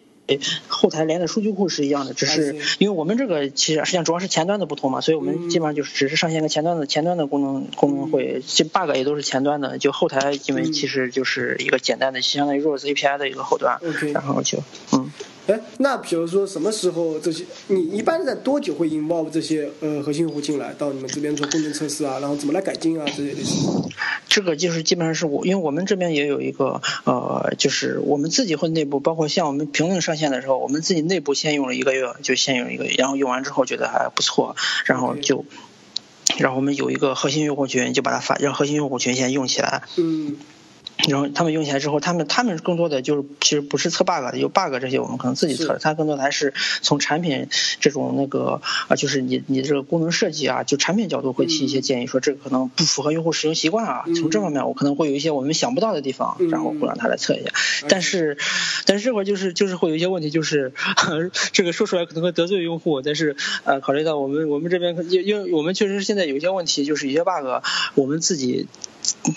[0.69, 13.79] 后台连的数据库是一样的，只是因为我们这个其实实际上主要是前端的不同嘛，所以我们基本上就是只是上线个前端的前端的功能功能会，这 bug 也都是前端的，就后台因为其实就是一个简单的相当于 ROS API 的一个后端，
[14.13, 14.59] 然后就
[14.93, 15.11] 嗯。
[15.49, 23.67] 哎，那比如说什么时候这些，你一般在多久会 involve 这些呃核心用户进来到你们这边做功能测试啊，然后怎么来改进啊这些类型？
[24.29, 35.47] 这个就是基本上是我，因为我们这边也有一个呃，就是我们自己会内部，包括像我们评论上线的时候，我们自己内部先用了一个月，就先用一个月，然后用完之后觉得还不错，然后就，
[36.37, 39.85] 然后我们有一个核心用户群，就把它发让核心用户群先用起来。
[39.97, 40.37] 嗯。
[41.07, 47.49] 然后他们用起来之后，他们他们更多的就是其实不是测 bug 的，有 bug 这些我们可能自己测，他更多的还是从产品
[47.81, 57.51] 这种那个啊，就是你你这个功能设计啊，就产品角度会提一些建议，说这个可能不符合用户使用习惯啊，从这方面我可能会有一些我们想不到的地方，然后会让他来测一下。
[57.89, 58.37] 但是
[58.85, 60.73] 但是这块儿就是就是会有一些问题，就是
[61.53, 67.63] 这个说出来可能会得罪用户，但是呃考虑到我们我们这边因因为我们确实现在有一些问题，就是一些 bug
[67.95, 68.67] 我们自己。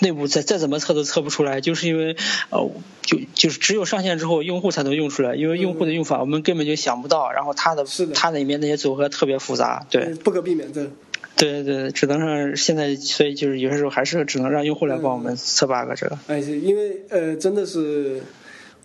[0.00, 2.16] 内部再再怎么测都测不出来，就是因为
[2.50, 2.70] 呃，
[3.02, 10.90] 就就是只有上线之后用户才能用出来，因为用户的用法我们根本就想不到，然后他的他里面那些组合特别复杂，对，不可避免的。
[11.34, 16.18] 对对对，只能让现在，所以就是有些时候还是只能让用户来帮我们测 bug 这个。
[16.28, 18.22] 哎，因为呃，真的是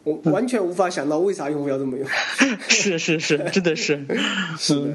[0.03, 2.07] 我完全无法想到为啥用户要这么用。
[2.69, 4.05] 是是是，真的是。
[4.57, 4.87] 是的。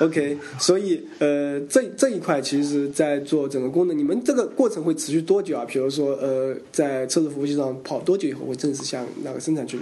[0.00, 5.64] OK，所以呃，这这一块其实，在做整个功能，你们这个过程会持续多久啊？
[5.64, 9.78] 比如说呃，在测试服务器上跑多久以后会正式向那个生产去？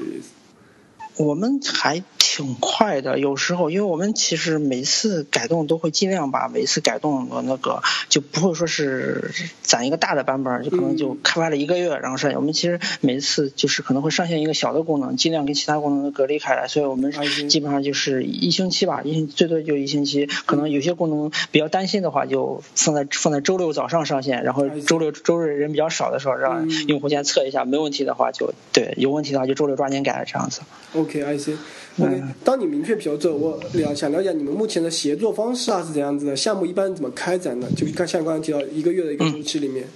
[1.19, 2.03] 我们还
[2.37, 9.31] 挺快的，有时候因为我们其实每次改动都会尽量把每次改动的那个就不会说是
[9.63, 12.39] 攒一个大的版本，就可能就开发了一个月然后上线。
[12.39, 17.11] 我们其实每次就是可能会上线一个小的功能，尽量跟其他功能都隔离开来，所以我们
[17.49, 20.27] 基本上就是一星期吧，一最多就一星期。
[20.45, 30.61] 可能有些功能比较担心的话，就放在放在周六早上上线，然后周六周日人比较少的时候让用户先测一下，没问题的话就对，有问题的话就周六抓紧改这样子。
[30.95, 31.57] OK，I see。
[31.99, 37.71] OK，当你明确比较之后我了想了解你们目前的协作方式啊是怎样子的，项目一般怎么开展的？
[37.73, 39.87] 就看像刚才提到一个月的一个周期里面。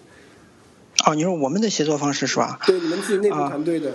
[1.06, 2.58] 哦，你说我们的协作方式是吧？
[2.66, 3.92] 对，你们自己内部团队的。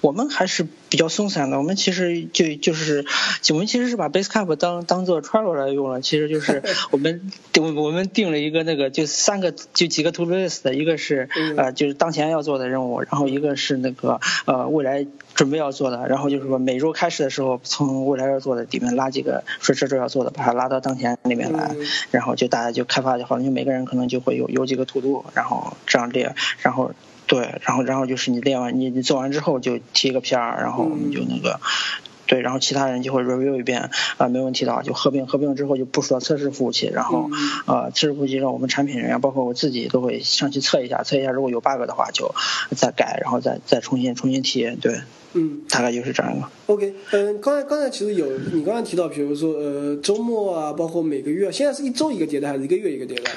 [0.00, 3.04] 我们还是比较松散的，我们其实就就是，
[3.50, 6.00] 我们其实是把 Basecamp 当当做 Trello 来用了。
[6.00, 21.74] 其实就是 我们我我们定了一个那个就三个就几个 To Do List，一个是呃就是当前要做的任务，然后一个是那个呃未来准备要做的，然后就是说每周开始的时候从未来要做的里面拉几个说这周要做的，把它拉到当前里面来，
[22.10, 26.92] 然后就大家就开发就好了，就每个人可能就会有有几个 To Do，然后这样列，然后。
[27.26, 31.60] 对，然后然后就是你练完你你做完之后就贴一个 PR，然后我们就那个，
[32.26, 37.28] 对，然后其他人就会 review 一遍啊，没问题的话就合并合并之后就部署到测试服务器，然后
[37.66, 42.34] 呃测试服务器让我们产品人员包括我自己都会上去测一下，测一下如果有 bug 的话就
[42.76, 45.00] 再改，然后再再重新重新提，对，
[45.34, 46.48] 嗯，大概就是这样一个。
[46.66, 53.32] OK，嗯，刚才刚才其实有你刚才提到，比如说呃周末啊，包括每个月，现在是一周一个迭代还是一个月一个迭代？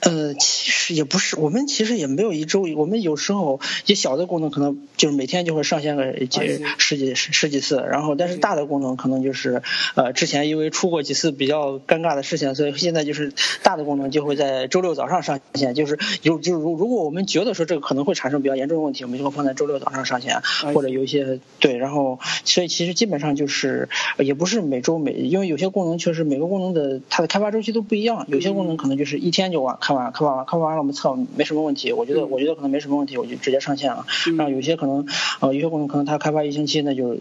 [0.00, 6.40] 呃，其实也不是，我们其实也没有一周，我们有时候一些小的功能可能就是每天就会上线个几
[6.78, 9.62] 十几十十几次，然后但是大的功能可能就是
[9.94, 13.32] 呃之前因为出过几次比较尴尬的事情，所以现在就是
[13.62, 20.42] 大的功能就会在周六早上上线，就是有就是如如果我们觉得说这个可能会产生比较严重的问题，我们就会放在周六早上上线，
[20.74, 29.78] 或者有一些对，然后所以其实基本上就是也不是每周每，因为有些功能确实每个功能的它的开发周期都不一样，有些功能可能就是一天就完。
[29.86, 34.04] 看完看完看完了，我们测没什么问题，我觉得我觉得可能没什么问题，我就直接上线了。
[34.36, 35.06] 然后有些可能
[35.38, 37.16] 呃有些功能可能它开发一星期，那就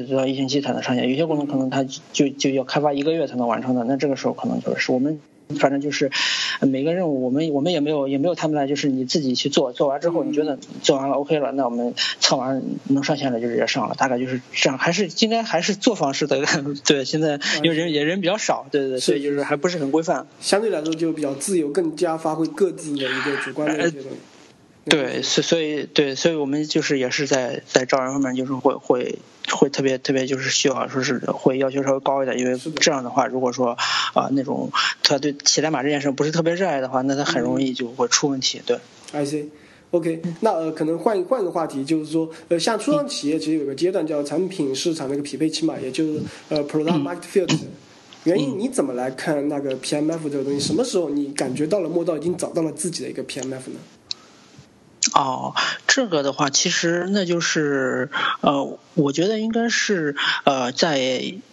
[0.00, 5.20] 这要一星期才能上线；有些功能可能它就就要开发一个月才能完成的，那这个时候可能就是我们。
[5.60, 6.10] 反正就是
[6.62, 16.42] 每个任务，我们我们也没有也没有他们来，就是你自己去做，做完之后你觉得做完了 OK 了，那我们测完能上线了就直接上了，大概就是这样，还是应该还是做方式的，
[16.86, 24.16] 对，现在因为人也人比较少，对对对，所以就是还不是很规范，相对来说就比较自由，更加发挥各自的一个主观的一些东西。
[24.84, 29.16] 对，所所以对，所以我们就是也是在在招人方面，就是会会
[29.48, 33.76] 会特别特别就是需要说是会要求稍微高一点，因为这样的话，如果说
[34.12, 34.72] 啊那种
[35.04, 38.60] 他对写代码这件事不是特别热爱的话，那他很容易就会出问题。
[38.66, 38.76] 对
[39.12, 47.56] ，I see，OK，那呃可能换换个话题，就是说呃像初创企业其实有个阶段叫产品市场那个匹配期嘛，也就是呃 product market fit，
[48.24, 50.58] 原因你怎么来看那个 PMF 这个东西？
[50.58, 53.78] 什么时候你感觉到了摸到已经找到了自己的一个 PMF 呢？
[55.14, 55.54] 哦，
[55.86, 58.10] 这个的话，其实那就是
[58.40, 60.98] 呃，我觉得应该是呃，在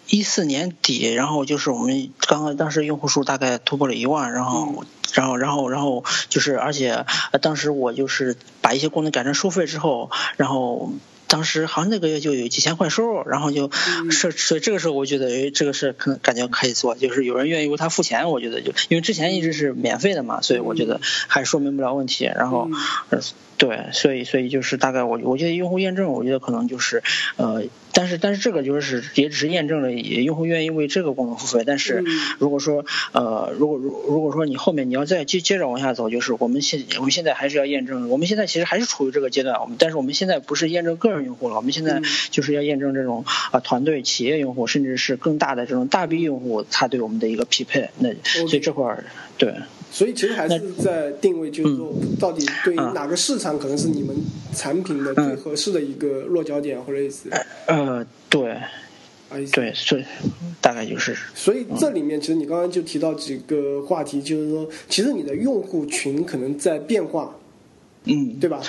[0.08, 7.06] 一四年底，然后就是我们刚刚当时用户数大概突破了一万，然后然后然后然后就是而且
[7.42, 10.92] 当时我就是把一些功能改成收费之后，然后。
[11.30, 13.70] 当时好像那个月就有几千块收入，然后就，
[14.12, 22.26] 是所以这个时候我觉得，诶，这个事可能感觉可以做，就是有人愿意为他付钱，我觉得就因为之前一直是免费的嘛，所以我觉得还说明不了问题。
[22.26, 22.68] 然后，
[23.60, 27.04] 对，所以所以就是大概我我觉得用户验证，我觉得可能就是
[27.36, 27.66] 呃。
[27.92, 31.64] 但是但是这个就是也只是验证了用户愿意为这个功能付费。
[31.66, 32.04] 但是
[32.38, 38.10] 如果说呃如果如如果说你后面你要再接接着往下走，就是我们现我们现在还是要验证。
[38.10, 47.90] 我们现在其实还是处于这个阶段，我们但是我们现在不是验证个人用户了，我们现在就是要验证这种啊团队企业用户，甚至是更大的这种大 B 用户，他对我们的一个匹配。
[47.98, 49.04] 那所以这块儿
[49.38, 49.56] 对。
[49.92, 54.16] 所以其实还是在定位，就是说到底对于哪个市场可能是你们
[54.54, 57.30] 产品的最合适的一个落脚点或者意思。
[57.66, 58.58] 呃，对，
[59.52, 60.06] 对，是
[60.62, 61.16] 大概就是。
[61.34, 67.36] 所以这里面其实你刚刚就提到几个话题，就是说，其实你的用户群可能在变化，
[68.06, 68.62] 嗯，对吧？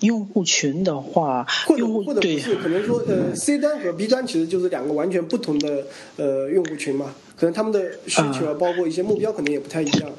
[0.00, 5.86] 用户群的话，或者或者不是，可能说呃，C 端和 B 端其实就是两个完全不同的
[6.16, 10.10] 呃用户群嘛，可能他们的需求啊，包括一些目标，可能也不太一样。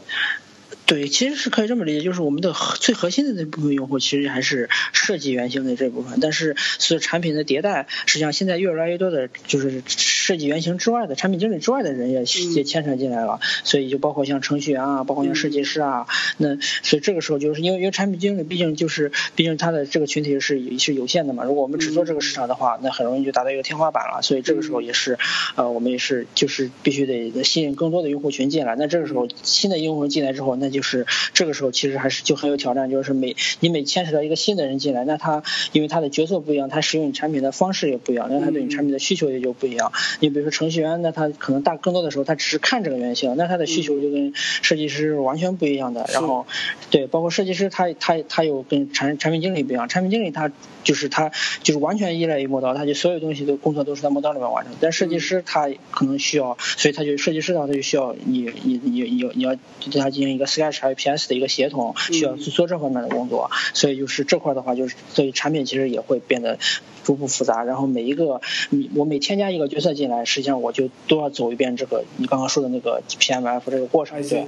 [0.91, 6.19] 对，其实是可以这么理解，就是我们的最核心的那部分用户，其实还是设计原型的这部分。
[6.19, 13.39] 但是随着产品的迭代，实际上现在越来越多的，就是设计原型之外的产品经理之外的人也也牵扯进来了。
[13.63, 21.45] 所以就包括像程序员啊，包括像设计师啊，那所以这个时候就是因为因为产品经理毕竟就是毕竟他的这个群体是是有限的嘛。
[21.45, 24.21] 如果我们只做这个市场的话，那很容易就达到一个天花板了。
[24.21, 25.17] 所以这个时候也是
[25.56, 28.75] 呃，我们也是就是必须得吸引更多的用户群进来。
[28.75, 32.89] 那这个时候新的用户进来之后，那就就是这个时候，其实还是就很有挑战。
[32.89, 39.91] 就是每你每牵扯到一个新的人进来，那他因为他的角色不一样，他使用你产品的方式也不一样，那他对你产品的需求也就不一样。
[40.22, 46.10] 你比如说程序员，那他可能大更多的时候他只是看这个原型，那他的需求就跟设计师完全不一样的。
[46.12, 46.48] 然后，
[46.89, 49.88] 对，包括设计师，他他他有跟产产品经理不一样。
[49.88, 50.52] 产品经理他
[50.84, 54.74] 就是他就是完全依赖于磨刀，他就所有东西的工作都是在磨刀里面完成。
[54.80, 59.56] 但设计师他可能需要，所以他就设计师的话他就需要你你你你你要
[59.91, 60.82] 对他进行一个 sketch。
[60.82, 66.60] 还有 PS 的一个协同，需要去做这方面的工作，所以就是这块的话，就是所以产品其实也会变得
[67.04, 67.63] 逐步复杂。
[67.63, 74.47] 然后每一个，你我每添加一个角色进来，实际上我就都要走一遍这个你刚刚说的那个 PMF 这个过程，对。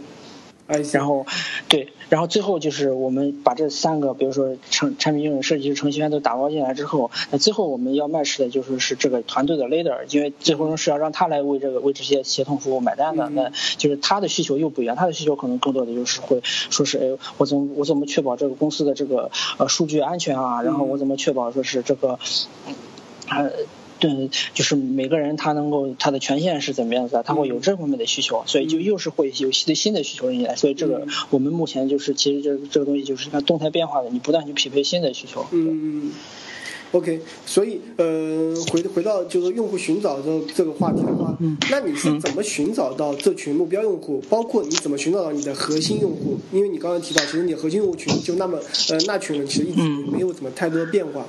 [0.66, 1.26] 然后，
[1.68, 20.62] 对，然后最后就是我们把这三个，比如说产产品经理、设计师、程序员都打包进来之后，那最后我们要卖吃的就是是这个团队的 leader，因为最后是要让他来为这个为这些协同服务买单的，那就是他的需求又不一样，他的需求可能更多的就是会说是，哎，我怎么我怎么确保这个公司的这个呃数据安全啊？
[20.64, 22.18] 然后我怎么确保说是这个，
[23.30, 23.52] 呃。
[24.04, 35.46] 对，就是每个人他能够他的权限是怎么样子的，他会有这方面的需求，所以就又是会有新的新的需求进来，所以这个我们目前就是其实这这个东西就是看动态变化的，你不断去匹配新的需求。
[35.52, 36.12] 嗯
[36.92, 41.38] ，OK，所以呃回回到就是用户寻找这这个话题的话，
[41.72, 44.22] 那你是怎么寻找到这群目标用户？
[44.30, 46.38] 包括你怎么寻找到你的核心用户？
[46.52, 51.26] 因为你刚刚提到，其实你核心用户群就那么呃那群人，其实一直没有怎么太多的变化。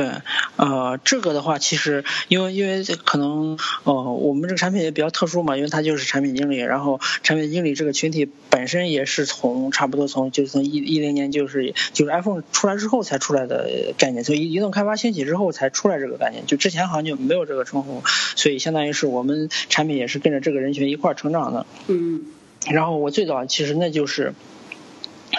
[0.00, 0.08] 对，
[0.56, 18.02] 呃，这个的话，其实因为因为可能，呃，我们这个产品也比较特殊嘛，因为它就是产品经理，然后产品经理这个群体本身也是从差不多从就是从一一零年就是就是 iPhone 出来之后才出来的概念，所以移动开发兴起之后才出来这个概念，就之前好像就没有这个称呼，
[18.36, 21.66] 所以相当于是我们产品也是跟着这个人群一块儿成长的。
[21.88, 22.24] 嗯。
[22.70, 24.32] 然后我最早其实那就是。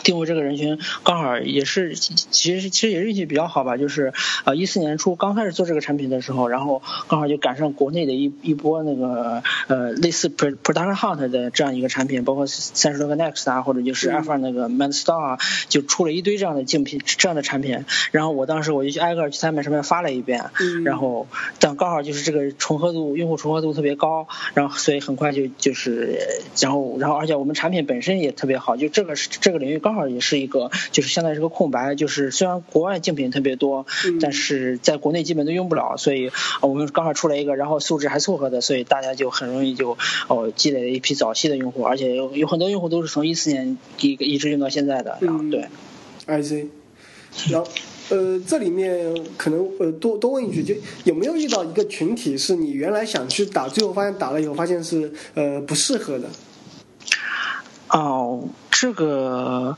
[0.04, 4.14] 定位这个人群刚好也是，其实其实也运气比较好吧，就是
[4.46, 15.38] 呃一四年初刚开始做这个产品的时候，然后刚好就赶上国内的一一波那个呃类似 Production Hunt 的这样一个产品，包括三十多个 Next 啊，或者就是 iPhone 那个 Man Star 啊，
[15.70, 20.46] 就出了一堆这样的竞品这样的产品，然后我当时我就去挨个去他们上面发了一遍，
[20.84, 21.28] 然后
[21.60, 26.20] 但刚好就是这个重合度用户重合度特别高，然后所以很快就就是
[26.60, 29.92] 然后然后而且我们产品本身也特别好，就这个是这个领域刚。
[29.92, 33.86] 好也是一个，就是现在是个空白，就是虽然国外竞品特别多，
[34.22, 39.98] 但是在国内基本都用不了，所以我们刚好出来一个，然后素质还凑合的，所以大家就很容易就
[40.30, 45.68] 哦积累了一批早期的用户，而且有有很多用户都是从一四年一一直用到现在的，然后对
[46.26, 46.70] ，I C，
[47.50, 47.68] 然后
[48.10, 56.30] 呃这里面可能呃多多问一句，就有没有遇到一个群体是你原来想去打，最后发现打了以后发现是呃不适合的？
[57.92, 58.50] 哦。
[58.82, 59.78] 这个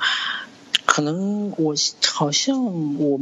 [0.86, 1.76] 可能我
[2.14, 3.20] 好像我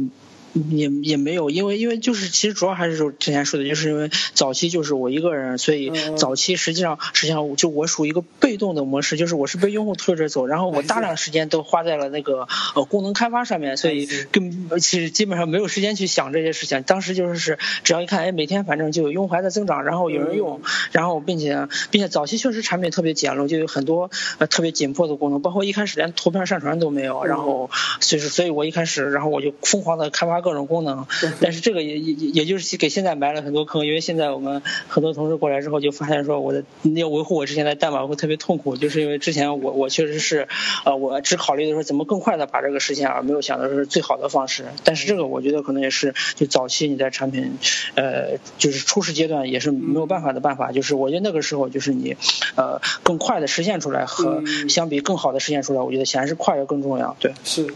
[0.70, 16.82] 也也没有，因为因为就是其实主要还是说之前说的，就是因为早期就是我一个人，所以早期实际上实际上就我属于一个被动的模式，就是我是被用户推着走，然后我大量时间都花在了那个呃功能开发上面，所以跟其实基本上没有时间去想这些事情。
[16.82, 30.41] 当时就是是只要一看，哎，每天反正就有用户还在增长，然后有人用，然后并且并且早期确实产品特别简陋，就有很多呃特别紧迫的功能，包括一开始连图片上传都没有，然后所以所以我一开始然后我就疯狂的开发。
[30.42, 31.06] 各种功能，
[31.40, 36.64] 但是这个也也也就是给现在埋了很多坑，因为现在我们很多同事过来之后就发现说，我的
[36.94, 40.48] 要维护我之前的代码会特别痛苦，就是因为之前我我确实是
[40.84, 44.66] 呃我只考虑的说怎么更快的把这个实现，而没有想到是最好的方式。
[44.84, 47.56] 但是这个我觉得可能也是就早期你在产品
[47.94, 52.16] 呃就是初始阶段也是没有办法的办法，就是我觉得那个时候就是你
[52.56, 57.16] 呃更快的实现出来和相比更好的实现出来，我觉得显然是快要更重要。
[57.20, 57.66] 对，是，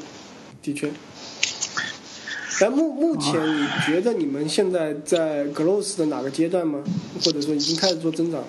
[0.62, 0.90] 的确。
[2.58, 6.82] 但目目前你觉得你们现在在 Gross 的哪个阶段吗？
[7.24, 8.46] 或者说已经开始做增长了？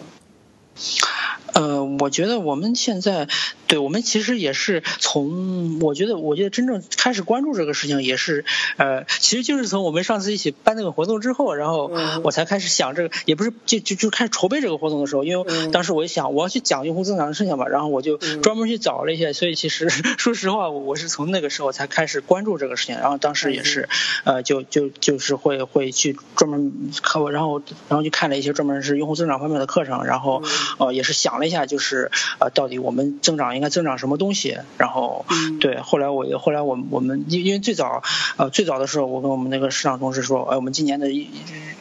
[1.54, 3.28] 呃，我觉得我们现在，
[3.68, 8.45] 对我们其实也是从，我觉得，我觉得真正开始关注这个事情，也是，
[8.78, 11.91] 呃，其实就是从我们上次一起办那个活动之后，然后
[12.24, 23.89] 我才开始想这个，也不是就就就开始筹备这个活动的时候，因为当时我就想我要去讲用户增长的事情嘛，然后我就专门去找了一些，所以其实 说实话，我是从那个时候才开始关注这个事情，然后当时也是，
[24.24, 30.43] 呃，就就就是会会去专门看我，然后然后去看了一些专门是用户增长方面的课程，然后
[30.78, 31.48] 呃也是想了。
[31.48, 34.58] 一下就是呃，到底我们增长应该增长什么东西？
[34.78, 35.26] 然后
[35.62, 38.04] 对，后来我后来我我们因因为最早
[38.36, 41.08] 呃最早的时候，我跟我们那个市场同事说，哎，我们今年的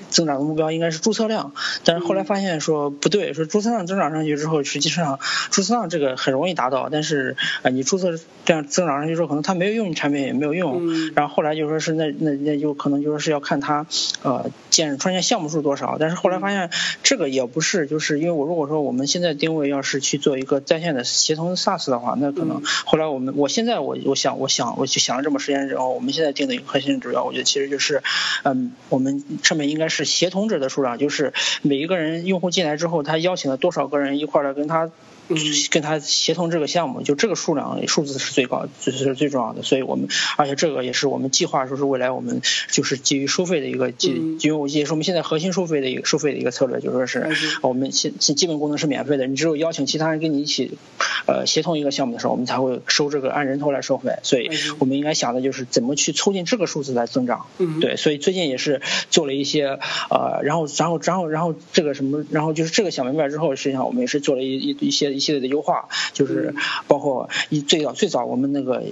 [0.09, 1.53] 增长的目标应该是注册量，
[1.83, 5.19] 但是后来发现说不对，说注册量增长上去之后，实际上
[5.51, 13.85] 注册量这个很容易达到，但是啊你注册这样增长上去之后，可能他没有用你产品也没有用，然后后来就说是那那那就可能就说是要看他
[14.23, 16.71] 呃建创建项目数多少，但是后来发现
[17.03, 19.46] 这个也不是，就是因为我如果说我们现在定。
[19.55, 28.03] 位要是去做一个在线的协同 SaaS 的话，那可能后来我们我现在我我想我想我就想了这么时间之后，我们现在定的一个核心指标，我觉得其实就是，
[28.43, 31.33] 嗯，我们上面应该是协同者的数量，就是
[31.63, 34.91] 每一个人用户进来之后，他邀请了多少个人一块来跟他。
[35.29, 35.37] 嗯，
[35.71, 39.63] 跟他协同这个项目，就这个数量数字是最高，就是最重要的。
[39.63, 44.09] 所以我们，而且这个也是我们计划说是未来我们就是基于收费的一个基，
[44.41, 47.27] 因为我也是我们现在核心收费的一个收费的一个策略，就说是
[47.63, 50.79] 我们现基本功能是免费的，你只有邀请其他人跟你一起
[51.27, 54.13] 呃协同一个项目的时候，我们才会收这个按人头来收费。
[54.23, 54.49] 所以
[54.79, 57.47] 我们应该想的就是怎么去促进这个数字来增长。
[57.81, 65.16] 对，所以最近也是做了一些呃，然后然后然后然后这个什么，然后就是这个想明白之后，实际上我们也是做了一一一些。
[65.17, 66.55] 一系列的优化，就是
[66.87, 68.83] 包括一最早最早我们那个，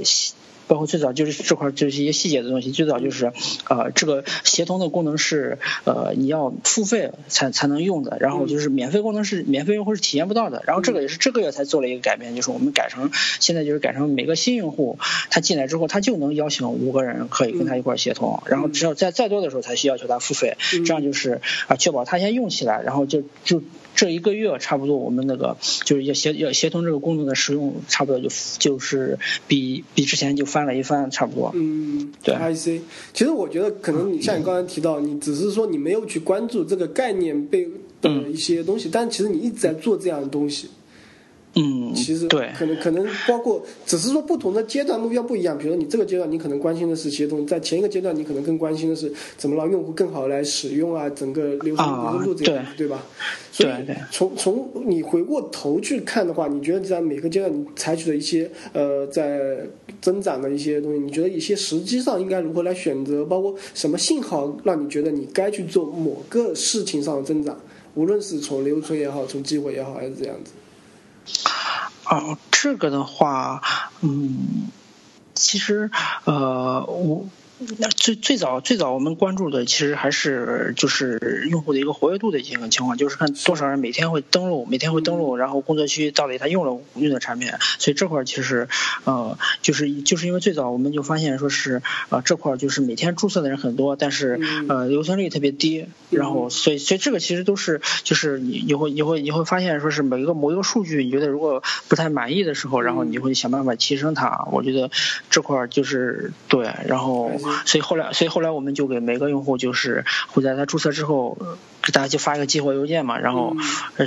[0.66, 2.72] 包括最早就是这块就是一些细节的东西。
[2.72, 3.32] 最早就是
[3.68, 10.62] 呃这个协同的功能是呃你要付费才才能用的，然后就是免费功能是免费用户是体验不到的。
[10.66, 13.10] 然后这个也是这个月才做了一个改变，就是我们改成
[13.40, 14.98] 现在就是改成每个新用户
[15.30, 23.62] 他进来之后他就能邀请五个人可以跟他一块协同，然后只要在再多的时候才需要求他付费，这样就是啊确保他先用起来，然后就就。
[23.96, 31.50] 这一个月差不多，我们那个就是要协要协同这个功能的使用，差不多就就是比比之前就翻了一番，差不多。
[31.52, 32.32] 嗯，对。
[32.32, 32.80] I C，
[33.12, 37.68] 其实我觉得可能你像你刚才提到，你只是说你没有去关注这个概念背
[38.00, 40.68] 的一些东西，但其实你一直在做这样的东西。
[41.56, 45.56] 嗯，其实对，可能可能包括，只是说不同的阶段目标不一样。
[45.56, 53.06] 比如说你这个阶段，你可能关心的是协同；在前一个阶段，你可能更关心的是怎么让用户更好来使用啊，整个流程流程度这样，对吧？
[53.52, 53.72] 所以
[54.10, 59.60] 从从你回过头去看的话，你觉得在每个阶段你采取的一些呃在
[60.00, 63.24] 增长的一些东西，你觉得一些实际上应该如何来选择？
[63.24, 67.56] 包括什么信号让你觉得你该去做某个事情上的增长？
[67.94, 70.50] 无论是从流程也好，从机会也好，还是这样子。
[72.04, 73.62] 哦，这个的话，
[74.00, 74.68] 嗯，
[75.34, 75.90] 其实，
[76.24, 77.26] 呃，我。
[77.78, 88.68] 那最最早最早我们关注的其实还是就是用户的一个活跃度的一个情况，就是看多少人每天会登录，每天会登录，然后工作区到底他用了用的产品，所以这块其实
[89.04, 104.90] 呃就是就是因为最早我们就发现说是呃这块就是每天注册的人很多，但是呃留存率特别低，然后所以所以这个其实都是就是你你会你会你会发现说是每一个某一个数据你觉得如果不太满意的时候，然后你会想办法提升它，我觉得
[105.30, 107.30] 这块就是对，然后。
[107.66, 111.36] 所以后来，所以后来我们就给每个用户就是会在他注册之后，
[111.82, 113.56] 给大家就发一个激活邮件嘛，然后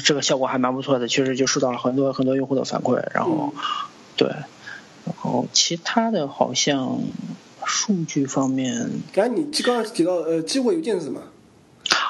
[0.03, 3.53] 这个效果还蛮不错的，确实就收到了很多很多用户的反馈，然后
[4.15, 6.99] 对，然后其他的好像
[7.65, 11.21] 数据方面，刚才你刚刚提到呃激活邮件是什么？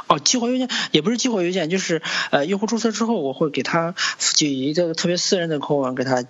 [0.08, 3.94] 哦，激活邮件也不是激活邮件，就是呃用户注册之后，我会给他
[4.36, 6.24] 就以一个特别私人的口吻给他。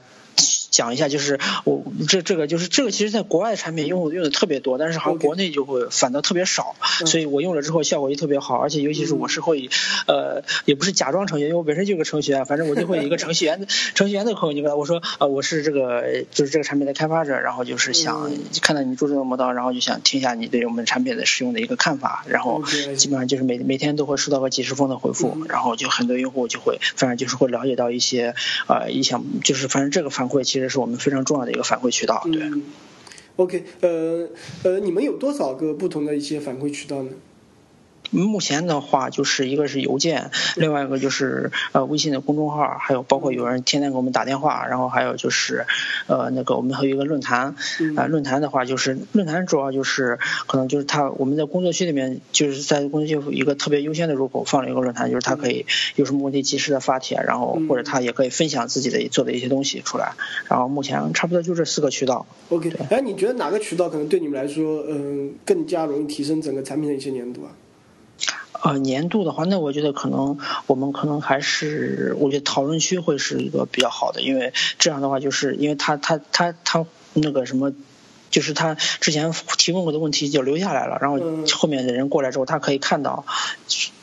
[0.77, 6.75] 讲一下，就是我这这个就是这个，其实在国外的产品用户用的特别多，但是好像国内就会反倒特别少，
[7.07, 9.71] 所以我用了之后效果就特别好，而且尤其是我是会
[10.05, 13.65] 呃也不是假装程序员，因为我本身就是个程序员，反正我就会一个程序员的
[13.95, 18.29] 程序员的口吻就跟他我说呃我是这个就是这个产品的开发者，然后就是想
[18.61, 22.61] 看到你注重的魔刀，然后就想听一下你对我们产品的使用的一个看法，然后
[22.95, 28.35] 基本上就是每每天都会收到个几十封的回复，然后就很多用户就会反正就是会了解到一些
[28.67, 30.66] 呃一项就是反正这个反馈其实。
[30.67, 32.51] 这是我们非常重要的一个反馈渠道，对。
[33.37, 34.27] OK，呃
[34.63, 37.11] 呃，你们有多少个不同的一些反馈渠道呢？
[38.11, 45.65] 目前的话，就是一个是邮件，另外一个就是呃微信的公众号，还有包括有人天天给我们打电话，然后还有就是
[46.07, 47.55] 呃那个我们还有一个论坛，
[47.95, 60.13] 啊论坛的话就是论坛主要就是可能就是他我们在工作区里面就是在工作区有一个特别优先的入口放了一个论坛，就是他可以有什么问题及时的发帖，然后或者他也可以分享自己的做的一些东西出来，
[60.47, 62.25] 然后目前差不多就这四个渠道。
[62.49, 67.51] OK，哎，你觉得哪个渠道可能对你们来说嗯更加容易提升整个产品的一些粘度啊？
[68.63, 77.71] 呃，年度的话，那我觉得可能我们可能还是，我觉得讨论区会是一个比较好的，因为这样的话，就是因为他他他他那个什么，
[78.29, 81.19] 就是他之前提问过的问题就留下来了，然后
[81.53, 83.25] 后面的人过来之后，他可以看到，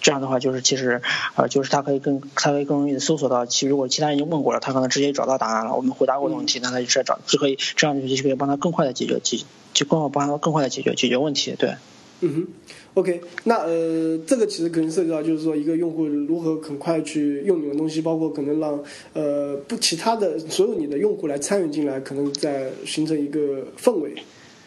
[0.01, 1.03] 这样的话就是其实
[1.35, 11.75] 呃，就是他可以更他可以更容易的搜索到，其实如果其他人已经问过了，他可能直接找到答案了，我们回答过的问题，那他就直接找就可以这样就可以帮他更快的解决解就更好帮他更快的解决解决问题，对。
[12.21, 12.47] 嗯哼
[12.95, 18.82] ，OK，那呃，这个其实可能涉及到，就是说一个用户如何很快去用你的东西，包括可能让
[19.12, 24.14] 呃不其他的所有你的用户来参与进来，可能在形成一个氛围。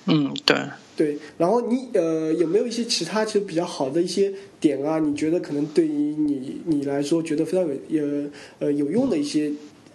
[0.05, 0.55] 嗯，对。
[0.95, 4.97] 对，然后你呃有没有一些其他其实比较好的一些点啊？
[4.97, 8.25] 你觉得可能对于你你来说觉得非常有呃
[8.57, 9.47] 呃有用的一些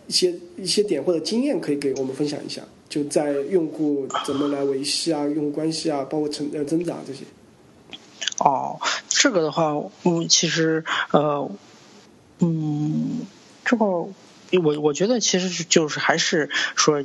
[0.07, 2.63] 一些一些点或者经验，可以给我们分享一下？
[2.89, 7.25] 就在用户怎么来维系啊，用户关系啊，包括成呃增长这些。
[8.43, 9.73] 哦，这个的话，
[10.03, 11.49] 嗯，其实呃，
[12.41, 13.21] 嗯，
[13.65, 14.11] 这个我
[14.81, 17.03] 我觉得其实就是还是说，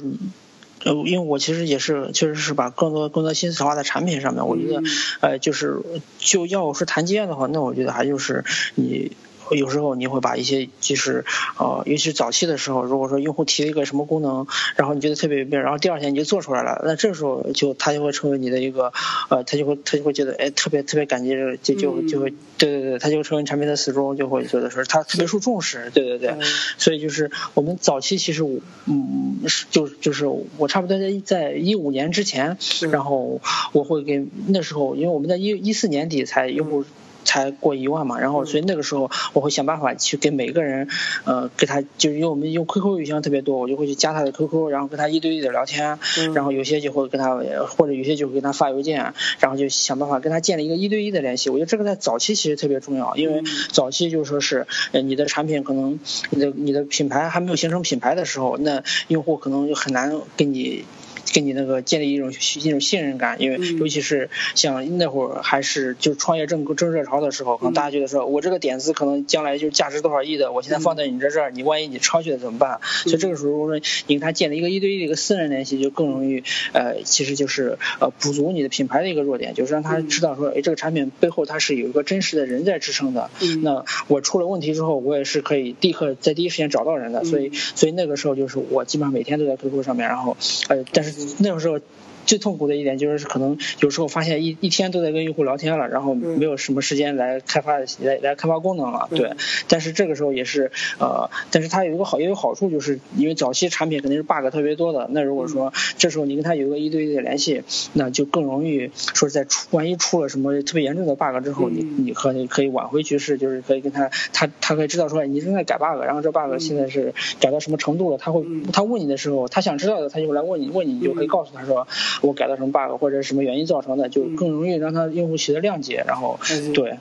[0.84, 4.48] 呃，因为我其实也是确实是把更多更多心思花在产品上面。
[4.48, 4.82] 我觉得
[5.22, 5.80] 呃，就是
[6.18, 8.44] 就要是谈经验的话，那我觉得还就是
[8.76, 9.12] 你。
[9.52, 11.26] 有时候你会把一些就是
[11.58, 18.92] 呃，尤其是早期的时候，如果说用户提了一个什么功能，然后你觉得特别有病，然后第二天你就做出来了，那这时候就他就会成为你的一个
[19.30, 26.36] 呃，他就会他就会觉得哎，特别特别感激，就就就会对对对，他就成为产品的死忠，就会觉得说他特别受重视，对对对，
[26.78, 28.44] 所以就是我们早期其实
[28.86, 29.40] 嗯，
[29.72, 30.26] 就就是
[30.58, 32.58] 我差不多在在一五年之前，
[32.92, 33.42] 然后
[33.72, 36.86] 我会给那时候，因为我们在一一四年底才用户。
[37.28, 40.88] 才过一万嘛，然后所以那个时候我会想办法去给每个人，
[41.26, 46.00] 呃，给他就是因为我们用 QQ 邮箱特别多，我就会去加他的 QQ，然后跟他一对一的聊天，
[46.34, 51.50] 然后有些就会跟他或者有些就会给他发邮件，然后就想办法跟他建立一个一对一的联系。
[51.50, 56.00] 我觉得这个在早期其实特别重要，因为早期就说是你的产品可能
[56.30, 60.86] 你的你的品牌还没有形成品牌的时候，那用户可能就很难跟你。
[61.34, 72.80] 给你那个建立一种一种信任感，因为尤其是像那会儿还是就创业正正热潮的时候，可能大家觉得说我这个点子可能将来就价值多少亿的，我现在放在你这这儿，你万一你抄袭了怎么办？
[73.04, 83.30] 所以这个时候如果说你跟他建立一个一对一的一个私人联系，就更容易呃，其实就是呃补足你的品牌的一个弱点，就是让他知道说，哎，这个产品背后它是有一个真实的人在支撑的。
[83.62, 87.26] 那我出了问题之后，我也是可以立刻在第一时间找到人的。
[87.26, 90.38] 所以所以那个时候就是我基本上每天都在 QQ 上面，然后
[90.70, 91.17] 呃，但是。
[91.40, 91.80] 那种时候。
[92.28, 99.08] 最痛苦的一点就是，可能有时候发现一一天都在跟用户聊天了，然后没有什么时间来开发来来开发功能了。
[99.10, 99.32] 对，
[99.68, 100.70] 但是这个时候也是
[101.00, 105.08] 呃，但是它有一个好也有好处，就是因为早期产品肯定是 bug 特别多的。
[105.12, 107.64] 那如果说这时候你跟他有一个一对一的联系，
[107.94, 121.88] 那就更容易说在出万一出了什么特别严重的 bug 之后，你你可以可以挽回局势，就是可以跟他他他可以知道说你正在改 bug，然后这 bug 现在是改到什么程度了，他会他问你的时候，他想知道的他就会来问你，问你你就可以告诉他说。
[122.22, 126.40] 我改到什么 bug 或者什么原因造成的，就更容易让他用户取得谅解，然后
[126.74, 126.98] 对，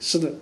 [0.00, 0.32] 是的，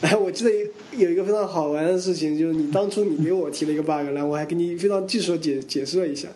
[0.00, 0.50] 哎，我记得
[0.96, 6.28] 有一个非常好玩的事情，就是你当初你给我提了一个 bug，然后我还给你非常技术的解解释了一下。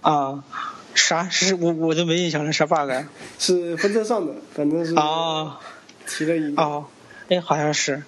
[0.00, 0.44] 啊，
[0.94, 1.28] 啥？
[1.28, 2.90] 是我我都没印象了，啥 bug？
[3.38, 5.60] 是分车上的，反正是啊，
[6.06, 6.84] 提了一个啊，
[7.28, 8.02] 哎，好像是。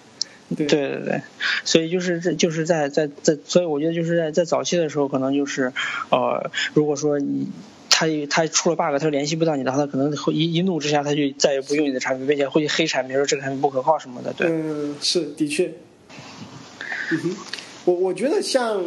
[0.55, 1.21] 对对对，
[1.63, 5.73] 所以就是这就是在在在，所以我觉得就是在在早期的时候，可能就是
[6.09, 7.47] 呃，如果说你。
[7.91, 14.31] 他他出了 bug，他联系不到你的话，他可能会一一怒之下，他就再也不用你的产品，并且会黑产品，说这个产品不可靠什么的。
[14.31, 15.73] 对，嗯，是的确。
[17.11, 17.35] 嗯哼，
[17.83, 18.81] 我我觉得像。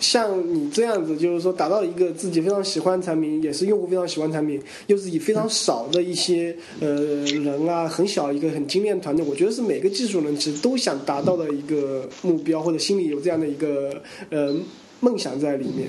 [0.00, 6.88] 像你这样子，就是说达到一个自己非常喜欢产品，也是用户非常喜欢产品，又是以非常少的一些呃
[7.24, 14.54] 人啊，很小一个很精炼团队，我觉得是每个技术人其实都想达到的一个目标，或者心里有这样的一个呃
[15.00, 15.88] 梦想在里面。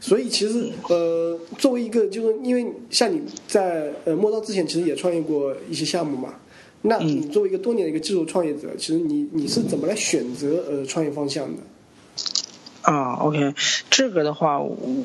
[0.00, 6.34] 所以其实呃，作为一个就是因为像你在呃陌刀之前，其实也创业过一些项目嘛，
[6.82, 11.62] 那你作为一个多年的一个技术创业者，其实你你是怎么来选择呃创业方向的？
[12.82, 13.54] 啊，OK，
[13.90, 14.60] 这个的话，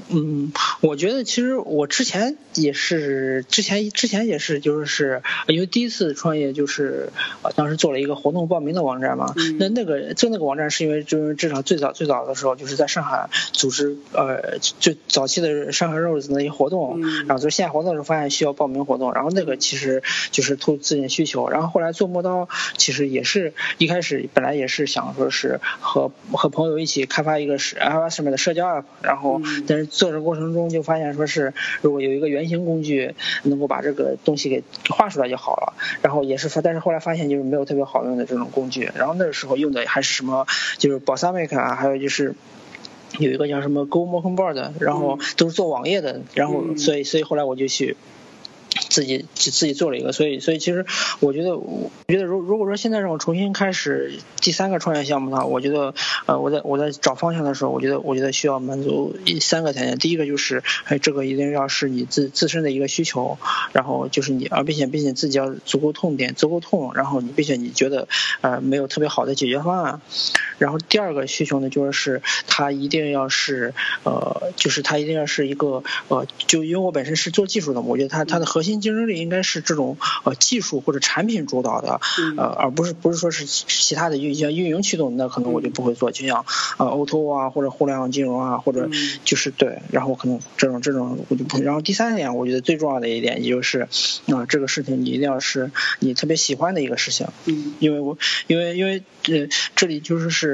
[0.09, 0.51] 嗯，
[0.81, 7.11] 我觉得其实我之前也是，之前之前也是，就是因为第一次创业，就是
[7.43, 9.31] 呃，当时做了一个活动报名的网站嘛。
[9.59, 20.01] 那那个做那个网站是因为就是至少最早最早的时候，就是在上海组织呃最早期的上海 Rose 那些活动，然后就线下活动的时候发现需要报名活动，然后那个其实
[20.31, 27.59] 就是突自己需求，然后后来做磨刀，其实也是一开始本来也是想说是和和朋友一起开发一个。
[27.75, 33.13] iOS 上面的社交 app，然后但是做的过程中就发现说是如果有一个原型工具
[33.43, 40.45] 能够把这个东西给画出来就好了，然后也是发但是后来发现就是没有特别好用的这种工具，然后那个时候用的还是什么
[40.77, 42.33] 就是 Balsamiq 啊，还有就是
[43.17, 47.97] 有一个叫什么 Go Motion Board，然后都是做网页的，然后所以所以后来我就去。
[48.89, 50.85] 自己自己做了一个，所以所以其实
[51.19, 55.93] 我觉得，我觉得如如果说现在让我重新开始第三个创业项目的话，我觉得
[56.25, 63.37] 呃我在我在找方向的时候，我觉得我觉得需要满足三个条件，第一个就是哎这个一定要是你自自身的一个需求，
[63.73, 68.07] 然后就是你而并且并且自己要足够痛点足够痛，然后你并且你觉得
[68.41, 70.01] 呃没有特别好的解决方案，
[70.57, 78.77] 然后第二个需求呢就是它一定要是呃就是它一定要是一个呃就因为我本身是做技术的嘛，我觉得它它的核心。
[78.79, 81.99] 竞争力应该是这种呃技术或者产品主导的，
[82.37, 86.45] 呃而不是不是说是其他的运像运营驱动，那可能我就不会做，就像
[86.77, 88.89] 呃 O2O O 啊或者互联网金融啊或者
[89.25, 91.59] 就是对，然后可能这种这种我就不。
[91.61, 93.87] 然后第三点，我觉得最重要的一点，也就是
[94.27, 100.46] 啊这个事情你一定要是你特别喜欢的一个事情，嗯因为我因为因为呃这里就是是。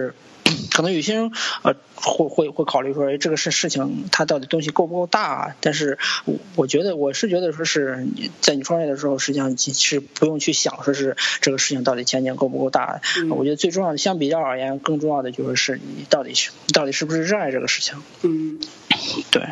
[0.71, 1.31] 可能有些人
[1.63, 5.55] 呃会会会考虑说，哎，这个事事情它到底东西够不够大？
[5.61, 13.01] 但是我我觉得我是觉得说是你在你创业的时候，实际上其实不用去想说是这个事情到底前景够不够大。
[13.29, 18.01] 我觉得最重要的，相比较而言，更重要的就是是你到底是到底是不是热爱这个事情。
[18.21, 18.59] 嗯，
[19.31, 19.43] 对。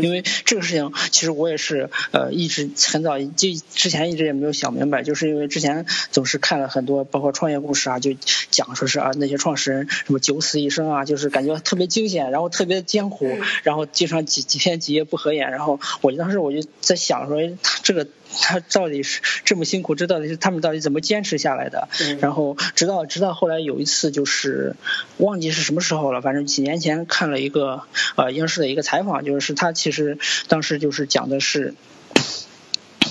[0.00, 3.26] 因为这个事情，其实我也是呃一直很早就
[3.74, 8.14] 之前一直也没有想明白，就是因为之前总是看了很多包括创业故事啊，就
[8.50, 18.06] 讲说是啊那些创始人什么九死一生啊，就是感觉特别惊险，然后特别艰苦，然后经常几几天几夜不合眼，然后我当时我就在想说他这个。
[18.40, 21.88] 他到底是这么辛苦，这到底是他们到底怎么坚持下来的？
[22.20, 24.76] 然后直到直到后来有一次就是
[25.18, 27.82] 忘记是什么时候了，反正几年前看了一个
[28.16, 30.18] 呃央视的一个采访，就是他其实
[30.48, 31.74] 当时就是讲的是。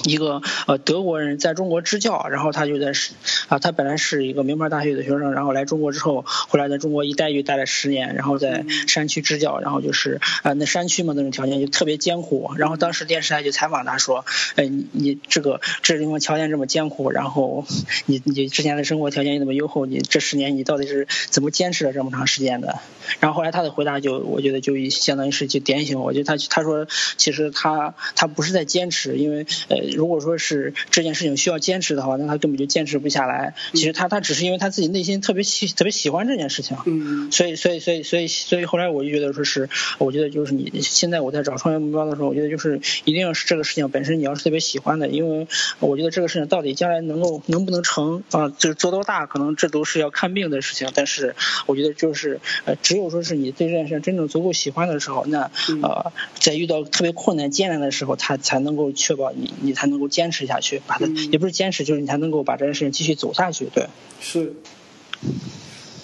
[0.04, 3.14] 一个呃德国人在中国支教，然后他就在是
[3.48, 14.26] 啊，他本来是一个名牌大学的学生，然后来中国之后，后来在中国一待就待了十年，然后在山区支教，然后就是啊那山区嘛那种条件就特别艰苦，然后当时电视台就采访他说，
[14.56, 17.66] 哎你你这个这地方条件这么艰苦，然后
[18.08, 22.80] 你你之前的生活条件又那么优厚，你这十年你到底是怎么坚持了这么长时间的？
[23.20, 26.88] 然后后来他的回答就我觉得就相当于是就点醒我，就他他说
[27.18, 29.91] 其实他他不是在坚持，因为呃。
[29.92, 33.54] 如果说是这件事情需要坚持的话，那他根本就坚持不下来。
[33.74, 45.48] 其实他他只是因为他自己内心特别喜特别喜欢这件事情，嗯，所以所以所以所以所以后来我就觉得说是，我觉得就是你现在我在找创业目标的时候，我觉得就是一定要是这个事情本身你要是特别喜欢的，因为
[45.80, 50.90] 我觉得这个事情到底将来能够能不能成啊，就是做多大，可能这都是要看病的事情。
[50.96, 51.36] 但是
[51.66, 59.74] 我觉得就是呃，只有说是你对这件事真正足够喜欢的时候，那呃，在遇到特别困难艰难的时候，他才能够确保你你。
[59.82, 63.66] 才能够坚持下去，把它也不是坚持，就是你才能够把这件事情继续走下去。
[63.74, 63.88] 对，
[64.20, 64.54] 是。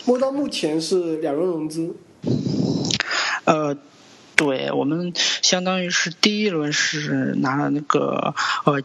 [0.06, 1.96] 摸到目前是两轮融资。
[3.44, 3.78] 呃，
[4.36, 8.34] 对我们相当于是第一轮是拿了那个
[8.66, 8.82] 呃，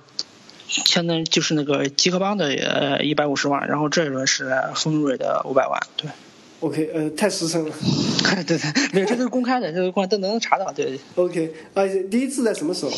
[0.68, 5.80] 相当于就是那个极客邦的呃一百五十万，然后这一轮是丰瑞的五百万。
[5.97, 6.11] 对。
[6.62, 7.74] OK，呃，太实诚了。
[8.46, 10.72] 对对，没有，这都是公开的，这都公开都能查到。
[10.72, 10.98] 对。
[11.16, 12.92] OK，啊，第一次在什么时候？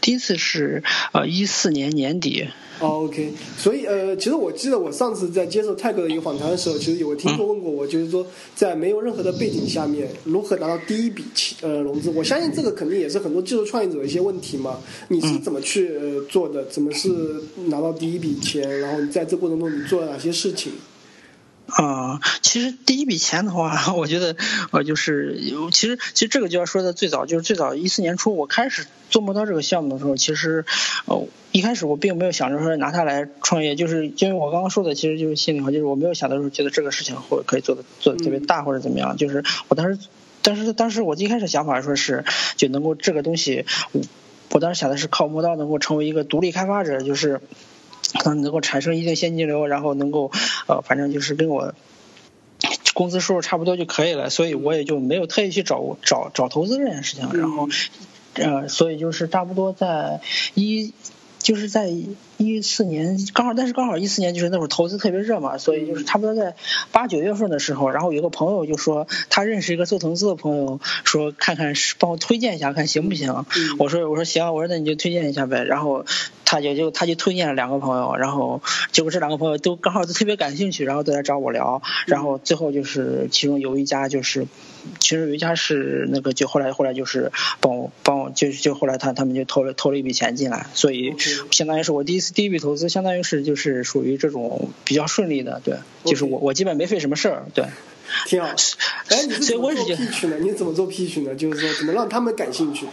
[0.00, 2.48] 第一次是呃一四年年底。
[2.80, 11.22] 哦，OK，所以呃，其实我记得我上次在接受泰哥的一个访谈的时候，其实有个听众问过我，就是说在没有任何的背景下面，如何拿到第一笔
[11.60, 12.08] 呃融资？
[12.10, 14.78] 我相信这个肯定也是很多技术创业者的一些问题嘛。
[15.08, 15.90] 你是怎么去
[16.30, 16.64] 做的？
[16.64, 17.10] 怎么是
[17.66, 18.80] 拿到第一笔钱？
[18.80, 20.72] 然后你在这过程中你做了哪些事情？
[21.70, 24.36] 啊，其实第一笔钱的话，我觉得
[24.70, 25.38] 呃，就是
[25.72, 30.64] 其实其实这个就要说的最早，就是最早一四年初我开始做磨刀这个项目的时候，其实
[31.06, 39.98] 呃一开始我并没有想着说拿它来创业，就是因为我刚刚说的，其实就是心里话，就是我没有想到说觉得这个事情会可以做的做的特别大或者怎么样，就是我当时
[40.42, 42.24] 当时当时我一开始想法说是
[42.56, 43.64] 就能够这个东西，
[44.50, 47.40] 我当时想的是靠磨刀能够成为一个独立开发者，就是。
[48.24, 50.30] 能能够产生一定现金流，然后能够
[50.66, 51.74] 呃，反正就是跟我
[52.94, 57.28] 工资收入差不多就可以了，所以我也就没有特意去找找找投资这件事情。
[57.32, 57.68] 然后
[58.34, 60.20] 呃，所以就是差不多在
[60.54, 60.92] 一
[61.38, 61.90] 就是在
[62.40, 66.56] 一四年刚好，但是刚好一四年就是那会儿投资特别热嘛，所以就是差不多在
[66.90, 73.44] 八九月份的时候，然后有个朋友就说他认识一个做投资的朋友，说看看是帮我推荐一下，看行不行？
[73.78, 76.06] 我说我说行，我说那你就推荐一下呗，然后。
[76.52, 78.60] 他也就他就推荐了两个朋友，然后
[78.90, 84.48] 结果这两个朋友都刚好都特别感兴趣，然后都来找我聊，然后最后就是其中有一家就是，
[84.98, 87.30] 其中有一家是那个就后来后来就是
[87.60, 91.14] 帮我帮我就就后来他他们就投了投了一笔钱进来，所以
[91.52, 97.66] 相当于是我第一次第一笔投资，相当于是就是属于这种比较顺利的，对，就是我我基本没费什么事儿，对，
[98.26, 98.48] 挺好。
[99.08, 100.36] 哎，你是怎么做 P 区呢？
[100.40, 101.34] 你怎么做 P 区呢？
[101.34, 102.86] 就是说怎么让他们感兴趣？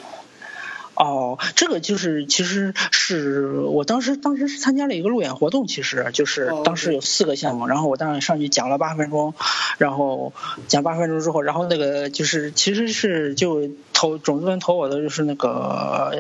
[0.98, 9.36] 哦，这个就是其实是我当时当时是参加了一个路演活动，其实就是当时有四个项目，然后我当时上去讲了八分钟，
[9.78, 10.34] 然后
[10.68, 16.18] 讲八分钟之后，然后那个就是其实是就投种子轮投我的就是那个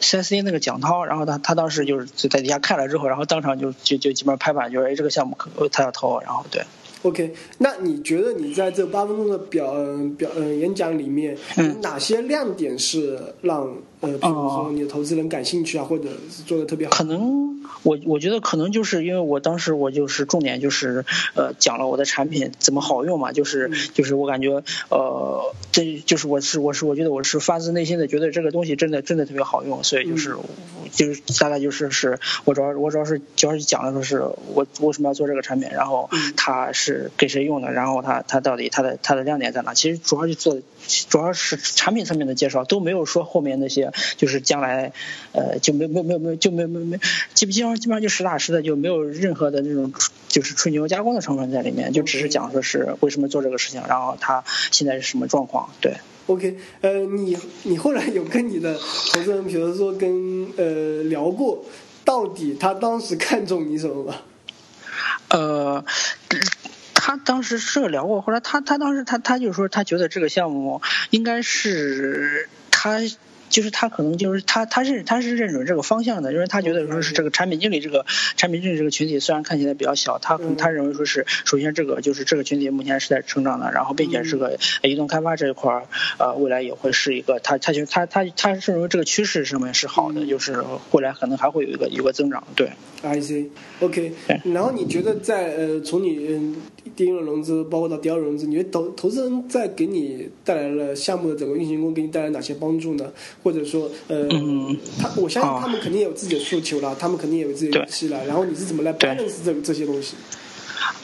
[0.00, 6.62] S C 那个蒋涛，然后他他当时就是就在底下看了之后，然后当场就就就基本上拍板，就说哎这个项目可他要投，然后对。
[7.02, 9.72] OK，那你觉得你在这八分钟的表
[10.16, 11.38] 表呃演讲里面，
[11.80, 16.94] 哪些亮点是让呃比如说你的投资人感兴趣啊，或者是做的特别好？
[16.96, 21.04] 可能我我觉得可能就是因为我当时我就是重点就是
[21.36, 30.34] 呃讲了我的产品怎么好用嘛，就是就是我感觉呃这就是我是我是我觉得我是发自内心的觉得这个东西真的真的特别好用，所以就是
[30.92, 34.22] 就是大概就是是我主要我主要是主要是讲的说是
[34.54, 36.88] 我为什么要做这个产品，然后它是。
[36.88, 37.70] 是给谁用的？
[37.70, 39.74] 然后它它到底它的它的亮点在哪？
[39.74, 40.58] 其实主要就做，
[41.10, 44.92] 主要是产品上面的介绍，都没有说后面那些就是将来
[45.32, 46.98] 呃就没有没有没有没有就没有没有没
[47.34, 49.92] 基基本上基本上就实打实的就没有任何的那种
[50.28, 55.70] 就是吹牛加工的成分在里面，就只是讲说是为什么做这个事情，然后他现在是什么状况。
[55.80, 55.94] 对
[56.26, 61.64] ，OK，呃，你你后来有跟你的投资人，比如说跟呃聊过，
[62.04, 64.16] 到底他当时看中你什么吗？
[65.30, 65.84] 呃。
[67.00, 73.00] 他当时是聊过，后来他他当时他他就说他觉得这个项目应该是他。
[73.48, 78.04] 就是他可能就是他他是他是认准这个方向的，因为他觉得说是这个产品经理这个
[78.36, 85.84] 产品经理这个群体虽然看起来比较小，他他认为说是首先这个就是这个群体目前是在成长的，然后并且是个移动开发这一块儿
[86.18, 92.44] 呃未来也会是一个他他就他他他是认为这个趋势上面是好的，就是未来可能还会有一个有个增长。
[92.54, 92.70] 对
[93.02, 94.12] ，I see，OK。
[94.44, 96.54] 然后你觉得在呃从你
[96.96, 103.10] 第一轮融资包括到第二轮融资，你觉得投投资人在给你带来了项目的整个运行中给你带来哪些帮助呢？
[103.42, 104.28] 或者说，呃，
[105.00, 108.24] 他我相信他们肯定有自己的诉求了，他们肯定也有自己的预期了。
[108.26, 110.14] 然后你是怎么来 balance 这这些东西？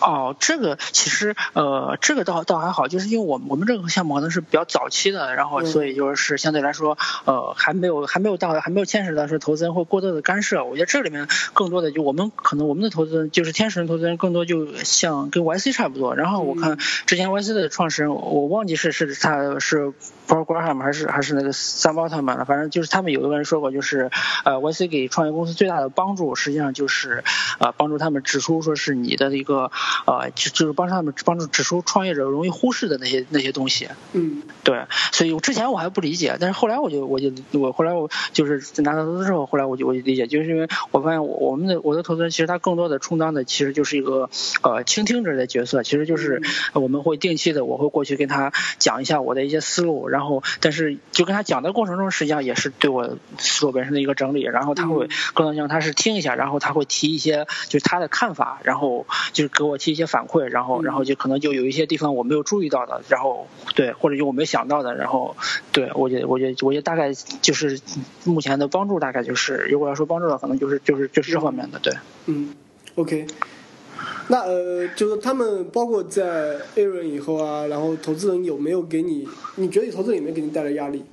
[0.00, 10.64] 哦，这个其实呃，这个倒倒还好，就是因为我我们这个项目可能是比较早期的，然后所以就是相对来说呃还没有还没有到还没有牵扯到说投资人会过多的干涉。
[10.64, 16.14] 我觉得这里面更多的就我们可能我们的投资人就是天使人投资人更多就像跟 YC 差不多。
[16.14, 16.76] 然后我看
[17.06, 19.92] 之前 YC 的创始人我忘记是是他是
[20.28, 24.10] Paul Graham 还是还是那个 Sam Altman 了，反正就是他们有一个人说过，就是
[24.44, 27.24] 呃 YC 给创业公司最大的帮助实际上就是
[27.58, 29.70] 呃帮助他们指出说是你的一个。
[30.06, 33.88] 呃，就就是帮他们帮助指出创业者容易忽视的那些那些东西。
[34.12, 44.30] 嗯，对，所以我之前我还不理解，但是后来我就我就我后来我就是拿到投资之后，后来我就我就理解，就是因为我发现我们的我的投资人其实他更多的充当的其实就是一个
[44.62, 59.64] 呃倾听者的角色，其实就是我们会定期的我会过去跟他讲一下我的一些思路，然后但是就跟他讲的过程中，实际上也是对我思路本身的一个整理，然后他会更多像他是听一下，然后他会提一些就是他的看法，然后就是给。
[59.64, 65.36] 给我提一些反馈，然后然后就可能就有一些地方我没有注意到的，然后对，或者就我没想到的，然后
[65.72, 67.80] 对我觉得我觉得我觉得大概就是
[68.22, 71.92] 目前的帮助大概就是如果要说帮助的，可能就是就是就是这方面的，对。
[72.26, 72.54] 嗯
[72.94, 73.26] ，OK。
[74.28, 79.28] 那呃，就是他们包括在 A 轮以后啊，然后投资人有没有给你？
[79.56, 81.04] 你觉得投资人有没有给你带来压力？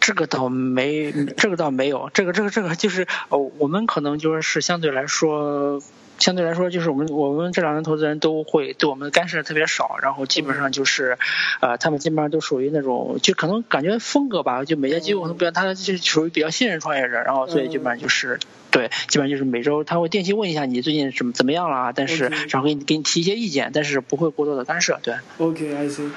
[0.00, 5.80] 这个倒没，这个倒没有，这个这个这个就是哦，我们可能就是相对来说，
[6.22, 11.18] 相对来说就是我们我们这两个投资人都会对我们干涉特别少，然后基本上就是，
[11.60, 18.38] 呃，他们基本上都属于那种就可能感觉风格吧，就每家机构可能不一样，他就是属于比较信任创业者，然后所以基本上就是
[18.70, 25.16] 对，基本上就是每周他会定期问一下你最近怎么怎么样了，但是然后给你给你提一些意见，但是不会过多的干涉，对。
[25.38, 26.08] OK，I see。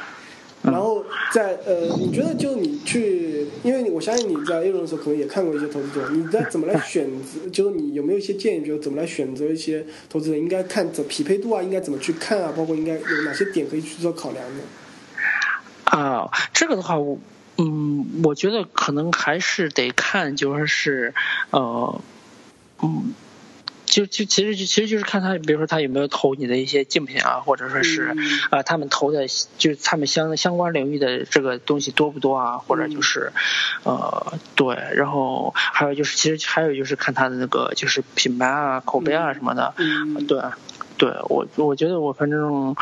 [0.66, 7.50] 然后在呃，你觉得就你去，因为我相信你在 A 轮的时候可能也看过一些投资者，你在怎么来选择？
[7.52, 10.40] 就是你有没有一些建议，比如怎么来选择一些投资人？
[10.40, 12.52] 应该看怎匹配度啊，应该怎么去看啊？
[12.56, 15.98] 包括应该有哪些点可以去做考量的？
[15.98, 17.18] 啊，这个的话，我
[17.58, 21.14] 嗯，我觉得可能还是得看，就说是
[21.52, 22.02] 呃，
[22.82, 23.14] 嗯。
[23.96, 28.14] 就就其实就其实就是看他，比如说他有没有投你的一些竞品啊，或者说是
[28.50, 29.26] 啊，他们投的，
[29.58, 33.32] 就是他们相相关领域的这个东西多不多啊，或者就是
[33.84, 39.74] 呃对，然后还有就是其实还有就是看他的那个就是品牌啊、口碑啊什么的，
[40.28, 40.42] 对。
[40.98, 42.76] 对我，我觉得我反正，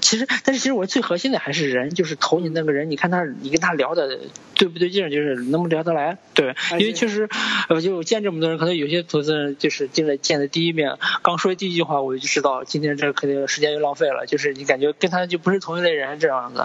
[0.00, 4.18] 其实，但是其实我最核心的还是人，就是投你那个人，你看他，你跟他聊的
[4.54, 7.28] 对不对劲，就是能不能聊得来，对，因为确实，
[7.68, 16.62] 呃，就见这么多人，可能有些投资人就是进来见的第一面，刚说第一句话，我就知道今天这肯定时间就浪费了，就是你感觉跟他就不是同一类人这样子。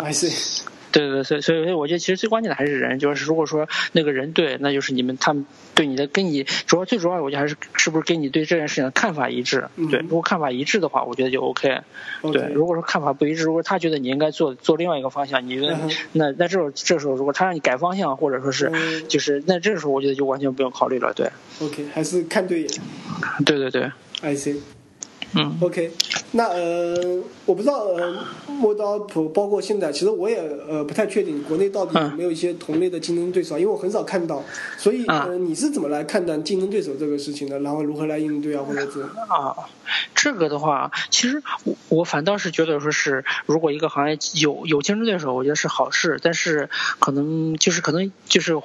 [0.91, 9.67] 对对，所以所以我觉得其实最关键的还是人，就是如果说那个人对，那就是你们他们对你的跟你主要最主要，我觉得还是是不是跟你对这件事情的看法一致。
[9.91, 11.81] 对，如果看法一致的话，我觉得就 OK。
[12.33, 15.77] 对，如果说看法不一致，如果他觉得你应该做做另外一个方向，你觉得
[16.13, 21.13] 那那这时候这时候如果他让你改方向，或者说是就是那这时候我觉得就完全不用考虑了。
[21.13, 21.29] 对
[21.61, 22.69] ，OK，还是看对眼。
[23.45, 24.59] 对对对，I see。
[25.35, 25.91] 嗯，OK，
[26.31, 28.17] 那呃，我不知道呃，
[28.47, 34.43] 陌刀普包括现在，其实我也呃不太确定国内到底有没有一些同类的竞争对手，因为我很少看到，
[34.77, 37.59] 所以呃，你是怎么来看待竞争对手这个事情的？
[37.59, 39.55] 然后如何来应对啊，或者是啊，
[40.15, 48.59] 这个的话，其实我我反倒是觉得说是，如果一个行业有有竞争对手，我觉得是好事，但是可能就是可能就是。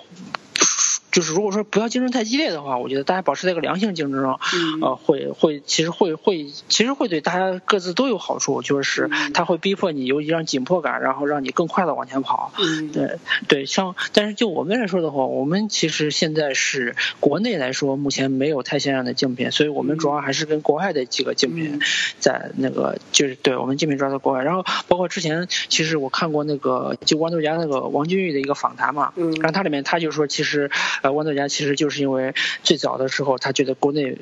[1.15, 4.37] 就是如果说不要竞争太激烈的话，我觉得大家保持在一个良性竞争，
[4.83, 12.53] 呃，会会其实会会其实会对大家各自都有好处，就是它会逼迫你有一种紧迫感，然后让你更快的往前跑。
[12.93, 21.79] 对对，像但是就我们来说的话，我们其实现在是国内来说目前没有太像样的竞品，所以我们主要还是跟国外的几个竞品
[22.19, 29.31] 在那个就是对我们竞品主要在国外，然后包括之前其实我看过那个就豌豆荚那个王俊玉的一个访谈嘛，嗯。
[29.35, 30.69] 然后他里面他就说其实。
[31.05, 34.16] 呃，豌豆荚其实就是因为最早的时候，他觉得国内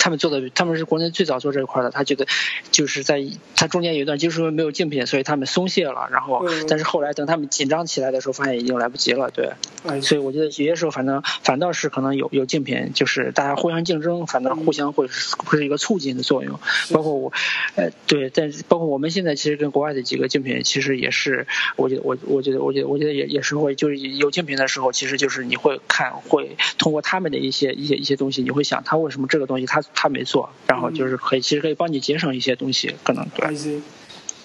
[0.00, 2.26] 他们做的他们是国内最早做这一块的，他觉得
[2.72, 3.24] 就是在
[3.54, 6.08] 他中间有一段就是因为没有竞品，所以他们松懈了。
[6.10, 9.30] 然后，但是后来等他们紧张起来的时候，发现已经来不及了。
[9.30, 9.52] 对，
[10.00, 15.06] 所以我觉得有些时候反正反倒是可能有有竞品，就是大家互相竞争，反正互相会
[15.36, 16.58] 会是一个促进的作用。
[16.92, 17.32] 包括我，
[17.76, 26.12] 呃，对，但是包括我们现在其实跟国外的几个竞品，其实也是，我觉得我我觉得我觉得我觉得也也是会，就是有竞品的时候，其实就是你会看。
[26.28, 33.80] 会通过他们的一些一些一些东西，你会想他为什么这个东西他他没做，然后就是可以其实可以帮你节省一些东西，可能对。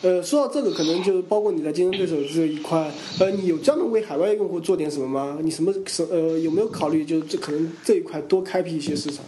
[0.02, 5.40] 呃，说到这个，可能就包括你的竞争对手这一块，呃，你有专门为海外用户做点什么吗？
[5.42, 9.26] 你什么什呃有没有考虑，就这可能这一块多开辟一些市场？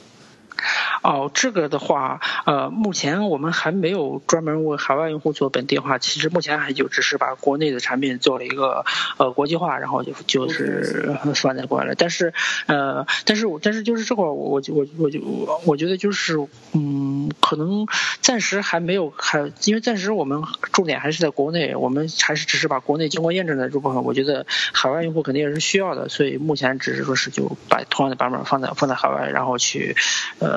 [1.04, 5.98] 哦，这个的话，呃，目前我们还没有专门为海外用户做本地化。
[5.98, 8.86] 其实目前还就只是把国内的产品做了一个
[9.18, 11.96] 呃国际化，然后就就是放在国外了。
[11.96, 12.34] 但是
[12.68, 15.20] 呃，但是我但是就是这块，我我我我就
[15.66, 16.38] 我觉得就是
[16.74, 17.88] 嗯，可能
[18.22, 24.04] 暂时还没有还，因为暂时我们重点还是在国内，我们还是只是把国内经过验证的这部分。
[24.04, 29.96] 我觉得海外用户肯定也是需要的，所以目前只是说是就把同样的版本放在放在海外，然后去
[30.38, 30.51] 呃。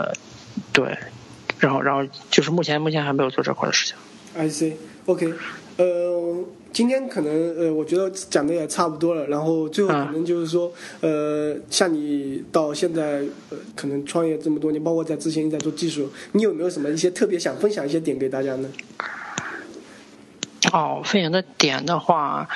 [0.73, 0.97] 对，
[1.59, 3.97] 然后然后就是目前目前还没有做这块的事情。
[4.37, 5.33] I see，OK，
[5.77, 18.69] 呃，今天可能呃，我觉得讲的也差不多了，然后最后可能就是说，呃，像你到现在呃，可能创业这么多年，包括在之前在做技术，你有没有什么一些特别想分享一些点给大家呢？
[20.73, 22.49] 哦，分享的点的话，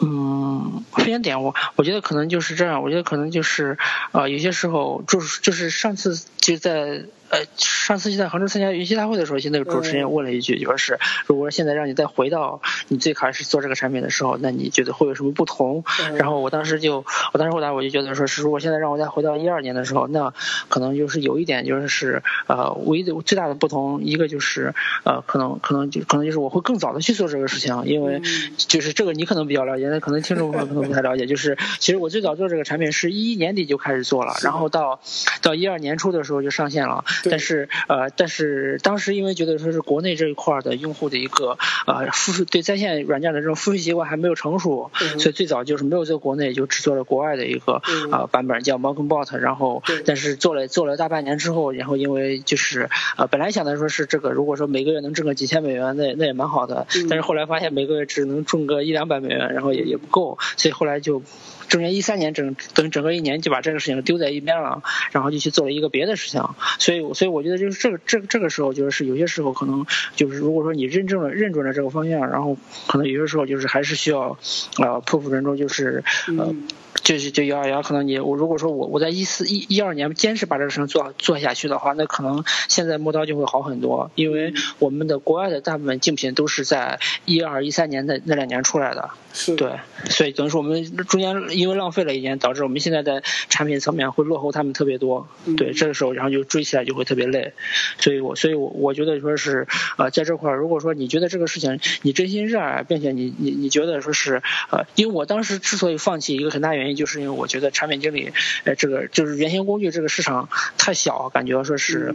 [0.00, 3.78] 嗯，分享点我我觉得可能就是这样，我觉得可能就是
[4.12, 7.04] 呃有些时候就是就是上次就在。
[7.30, 15.84] 呃，上次在杭州参加云栖大会的时候，那个主持人问了一句，就说是如果现在让你再回到你最开始做这个产品的时候，那你觉得会有什么不同？
[16.16, 20.32] 然后我当时就，我当时回答我就觉得说是，如果现在让我再回到一二年的时候，那
[20.68, 24.74] 可能就是有一点就是呃，唯一的最大的不同，一个就是
[25.04, 28.22] 呃，可能可能就可能就是我会更早的去做这个事情，因为
[28.56, 35.00] 就是这个你可能比较了解，那可能听众朋友可能不太了解，就是其实我最早做这个产品是一一年底就开始做了，然后到
[35.42, 37.04] 到一二年初的时候就上线了。
[37.24, 61.22] 但是呃，但是当时因为觉得说是国内这一块的用户的一个呃付费对在线软件的这种付费习惯还没有成熟，所以最早就是没有在国内就只做了国外的一个呃版本叫 m o n k n Bot，然后但是做了做了大半年之后，然后因为就是呃本来想的说是这个如果说每个月能挣个几千美元，那那也蛮好的，但是后来发现每个月只能挣个一两百美元，然后也也不够，所以后来就。
[61.68, 66.42] 整年一三年整等整个一年就把这个事情丢在一边了，然后就去做了一个别的事情，
[66.78, 72.56] 所以所以我觉得就是这个这个这个时候就是有些时候可能就是如果说你认证了认准了这个方向，然后
[72.86, 74.38] 可能有些时候就是还是需要
[74.78, 76.02] 呃破釜沉舟，就是
[76.38, 76.54] 呃。
[77.02, 89.56] 就是就幺二幺，可能你我如果说我我在一四一一二年坚持把这个事情做做下去的话，那可能现在磨刀就会好很多，因为我们的国外的大部分竞品都是在一二一三年的那两年出来的，是。
[89.56, 89.72] 对，
[90.10, 97.52] 所以等于说我们中间因为浪费了一年，导致我们现在在产品层面会落后他们特别多，对，这个时候然后就追起来就会特别累，
[97.98, 99.66] 所以我所以我我觉得说是
[99.96, 106.96] 呃在这块儿，如果说你觉得这个事情你真心热爱，并且你你你觉得说是呃，因为我当时之所以放弃一个很大原因。
[106.96, 108.32] 就是因为我觉得产品经理，
[108.64, 110.48] 呃，这个就是原型工具这个市场
[110.78, 112.14] 太小，感觉说是。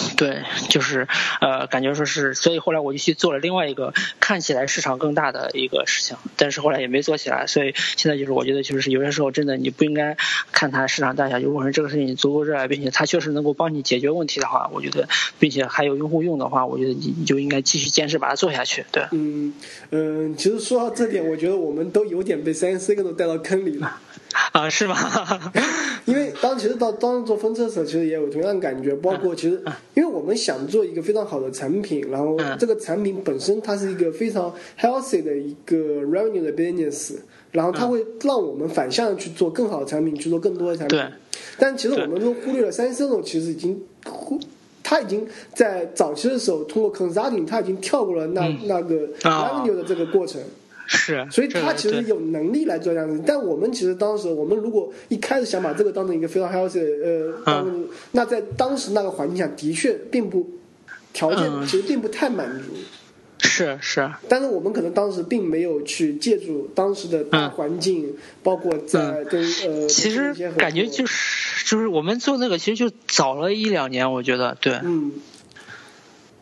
[0.16, 1.06] 对，就是
[1.40, 10.16] 呃，感觉说是，所以后来我就去做了另外一个看起来市场更大的一个事情，但是后来也没做起来，所以现在就是我觉得就是有些时候真的你不应该
[10.52, 18.84] 看它市场大小，如果说这个事情你足够热爱，并且它确实能够帮你解决问题的话，我觉得，并且还有用户用的话，我觉得你你就应该继续坚持把它做下去。
[18.92, 19.52] 对，嗯
[19.90, 24.00] 嗯，其实说到这点，我觉得我们都有点被三 C 都带到坑里了。
[24.52, 24.96] 啊，是吗？
[26.06, 28.94] 因为当其实到当时做分测时候，其实也有同样的感觉。
[28.96, 29.60] 包括其实，
[29.94, 37.14] 因为我们想做一个非常好的产品，然后这个产品本身它是一个非常 healthy 的一个 revenue 的 business，
[37.50, 40.98] 然后它会让我们反向去做更好的产品，去做更多的产品。
[40.98, 41.06] 对。
[41.58, 44.38] 但其实我们都忽略了三星其实已经忽，
[44.82, 50.40] 他已经在早期的时候通过 consulting，他已经跳过了那那个 revenue 的这个过程。
[50.86, 53.22] 是， 所以他其实有能力来做这样子。
[53.26, 60.48] 但我们其实当时，我们如果一开始想把这个当成一个非常 healthy 呃，当那在当时那个环境下的确并不
[61.12, 62.74] 条件其实并不太满足。
[63.38, 64.10] 是是。
[64.28, 69.86] 但是我们可能当时并没有去借助当时的大环境，包括在跟呃。
[69.86, 74.72] 其实感觉就是就是我们做那个其实就早了一两年，我觉得对。
[74.82, 75.12] 嗯。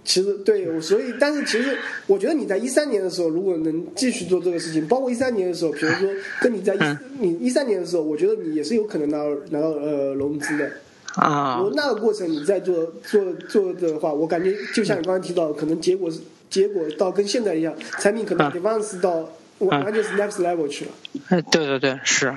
[0.04, 1.76] 其实对，所以但是其实
[2.06, 6.08] 我觉得你在一三年的时候，如果能继续做这个事情，包括一三年的时候，比如说
[6.42, 6.78] 跟你在一
[7.18, 10.70] 你一三年的时候，我觉得你也是有可能拿到拿到呃融资的
[11.14, 11.56] 啊。
[11.58, 20.90] 如果那个过程你在做做做的话，我感觉就像你刚才提到，可能结果是结果到跟现在一样，产品可能 advance 到完全是 next level 去了。
[21.28, 22.30] 哎，对对对，是。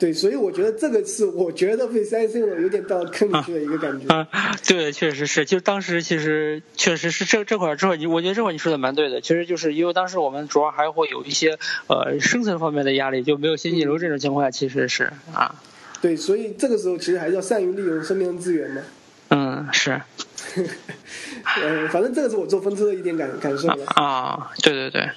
[0.00, 4.08] 对，所以我觉得这个是我觉得被三 C 了有点到坑里去的一个感觉。
[4.08, 4.26] 啊，
[4.66, 9.20] 对，确实是，就当时其实确实是这这块儿之后，你我觉得这块你说的蛮对的。
[9.20, 15.54] 其实就是因为当时我们主要还会有一些呃生存方面的压力，就没有现金流这种情况下，其实是啊。
[16.00, 18.80] 对，所以这个时候其实还是要善于利用身边的资源嘛。
[19.28, 20.00] 嗯，是。
[21.62, 23.84] 嗯， 反正这个是我做分车的一点感感受了。
[23.88, 25.10] 啊，对对对。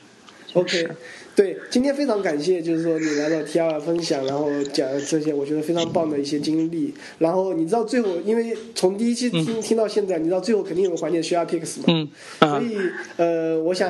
[0.52, 0.90] OK。
[1.36, 6.94] 对，今天非常感谢，就是说你来到 T R 分享，然后讲这些我觉得非常棒的一些经历。
[7.18, 11.86] 然后你知道最后，因为从第一期听听到现在，你知道最后肯定有个环节需要 Picks 嘛？
[11.88, 12.08] 嗯。
[12.40, 12.78] 所以
[13.18, 13.90] 呃，我想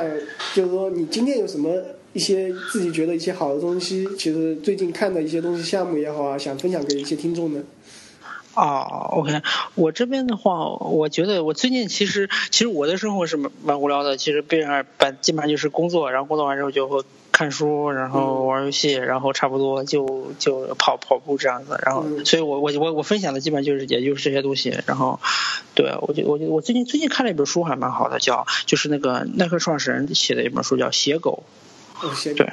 [0.53, 1.83] 就是说，你今天有什么
[2.13, 7.61] 一些自己觉得一些好的东西，其实最近看的一些东西项目也好啊，想分享给一些听众呢？
[8.53, 9.41] 哦，OK，
[9.75, 17.03] 我这边的话，我觉得我最近其实其实我的生活是蛮蛮无聊的，其实基本上本基本上就是工作，然后工作完之后就会。
[17.33, 25.19] 看书，然后玩游戏，然后差不多就就跑跑步这样子，然后，所以我我我我分享的基本上就是也就是这些东西，然后，
[25.75, 31.43] 对我就我就我最近最近看了一本书还蛮好的，叫就是那个耐克创始人写的一本书叫《写狗》，
[32.35, 32.47] 对。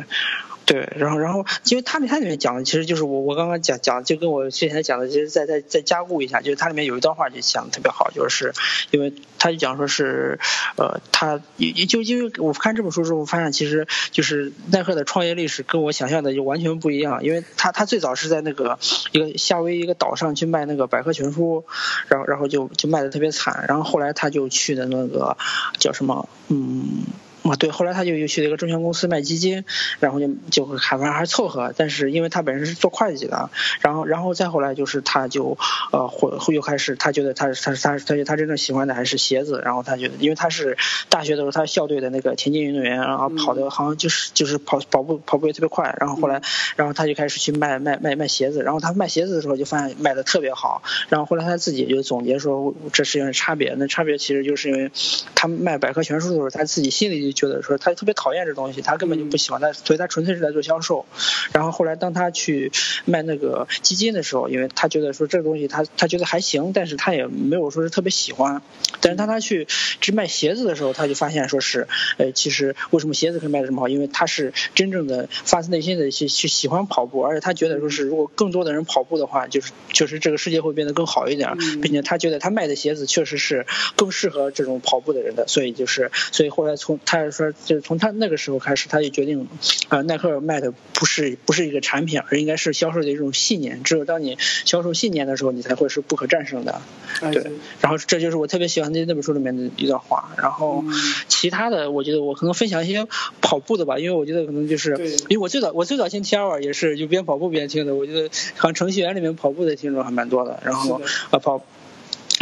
[0.70, 8.52] 对，然后然后，因为它里它里面讲的其实就是我我刚刚讲讲就跟我之前讲的，其实再再再加固一下，就是它里面有一段话就讲的特别好，就是
[8.92, 10.38] 因为他就讲说是
[10.76, 18.78] 呃，他也就因为我看这本书之后发现，其实就是耐克的创业历史跟我想象的就完全不一样，因为他他最早是在那个
[19.10, 21.64] 一个夏威夷一个岛上去卖那个百科全书，
[22.06, 25.36] 然后然后就就卖的特别惨，然后后来他就去的那个
[25.80, 27.02] 叫什么嗯。
[27.42, 29.64] 啊，对，后来他就又去了一个证券公司卖基金，
[29.98, 33.48] 然后就就还反正还凑合，但是因为他本身是做会计的，
[33.80, 35.56] 然后然后再后来就是他就
[35.90, 40.76] 呃会又开始他觉得他他他他觉得他真正喜欢的还是鞋子，然后他觉得因为他是
[41.08, 46.42] 大学的时候他校队的那个田径运动员，然后跑的好像就是就是跑跑步跑步也特别快，然后后来
[46.76, 54.92] 然后他就开始去卖卖卖卖鞋子，然后他卖鞋子的时候就发现卖的特别好，然后后来他自己就总结说这是因为差别，那差别其实就是因为
[55.34, 57.29] 他卖百科全书的时候他自己心里。
[57.32, 61.06] 觉得说他特别讨厌这东西，他根本就不喜欢他，所以他纯粹是在做销售。
[61.52, 62.70] 然后后来当他去
[63.04, 68.62] 卖那个基金的时候，因为他觉得说这个东西他他觉得还行，但是他也没有说是特别喜欢。
[69.00, 69.66] 但是当他去
[70.00, 71.86] 只卖鞋子的时候，他就发现说是，
[72.18, 73.88] 呃，其实为什么鞋子可以卖的这么好？
[73.88, 83.66] 因为他是真正的发自内心的去去喜欢跑步，而且他觉得说是如果更多的人跑步的话，就是确实这个世界会变得更好一点，并且他觉得他卖的鞋子确实是
[83.96, 87.19] 更适合这种跑步的人的，所以就是所以后来从他。
[87.30, 89.48] 说，就是从他那个时候开始，他就决定，
[89.88, 93.82] 啊，耐克卖的不是不是一个产品，而应该是销售的一种信念。
[93.82, 96.80] 只有当你销售信念的时候，你才会是不可战胜的。
[97.20, 97.44] 对，
[97.80, 100.30] 然后这就是我特别喜欢那那本书里面的一段话。
[100.36, 100.84] 然后
[101.28, 103.06] 其他的，我觉得我可能分享一些
[103.40, 104.96] 跑步的吧，因为我觉得可能就是，
[105.28, 107.94] 因为我最早我最早听 T R 也是就边跑步边听的。
[107.94, 110.60] 我觉得好像程序员里面跑步的听众还蛮多的。
[110.64, 111.00] 然后
[111.30, 111.64] 啊跑。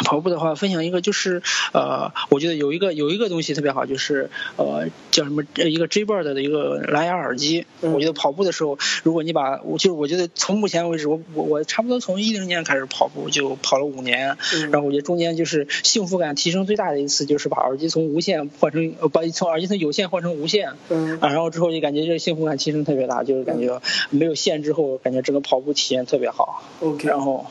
[0.05, 1.43] 跑步的话，分享一个就是，
[1.73, 7.67] 呃，我觉得有一个有一个东西特别好，就是呃，叫什么一个 J-Bird 的一个蓝牙耳机。
[7.81, 14.37] 我觉得跑步的时候，如果你把，就是我觉得从目前为止，我我我差不多从一零年开始跑步，就跑了五年。
[14.71, 20.73] 然后我觉得中间就是幸福感提升最大的一次，就是把耳机从无线换成，把从耳机从有线换成无线。
[20.89, 21.19] 嗯。
[21.21, 23.81] 啊，然后之后就感觉这幸福感提升特别大，就是感觉
[24.11, 26.63] 没有线之后，感觉整个跑步体验特别好。
[26.81, 27.09] OK。
[27.09, 27.47] 然后。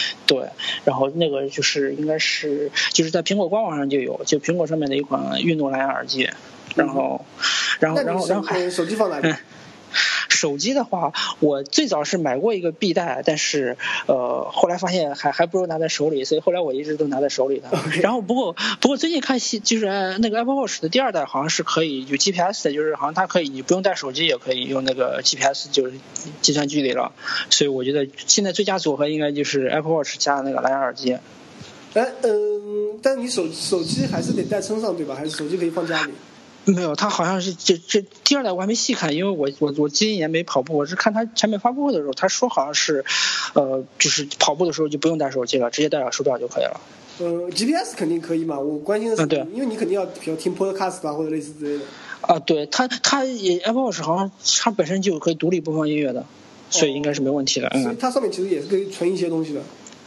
[0.26, 0.48] 对，
[0.84, 6.28] 然后那个就是应该是就是在苹果官网上就有，就苹果上面的一款运动蓝牙耳机，
[6.74, 7.24] 然后，
[7.80, 9.34] 然后然后然后还手机放哪里？
[10.36, 13.76] 手机的话，我最早是买过一个臂带，但是
[14.06, 17.68] 呃后来发现还还不如拿在手里，所以后来我一直都拿在手里的。
[18.02, 19.86] 然后不过不过最近看新就是
[20.18, 25.94] 那个 Apple Watch 的第二代好像是可以有 GPS 的，就是好像它可以你不用带手机也可以用那个 GPS 就是
[26.42, 27.12] 计算距离了。
[27.50, 31.16] 所以我觉得现在最佳组合应该就是 Apple Watch 加那个蓝牙耳机。
[31.94, 35.14] 哎嗯，但你手手机还是得带身上对吧？
[35.14, 36.12] 还是手机可以放家里？
[36.74, 43.04] 没有，他好像是这这第二代我还没细看，因为我我我今年没跑步，我是看他产品发布会的时候，他说好像是，
[43.54, 46.80] 呃，就是跑步的时候就不用带手机了，直接带上手表就可以了。
[47.18, 51.84] 呃，GPS 肯定可以嘛，我关心的是，对，因为你肯定要比如听 Podcast 啊或者类似之类的。
[52.22, 56.26] 啊，对，它它也 Apple Watch 好像它本身就有可以独立播放音乐的，
[56.68, 57.68] 所以应该是没问题的。
[57.72, 57.84] 嗯。
[57.84, 59.62] 所以它上面其实也是可以存一些东西的。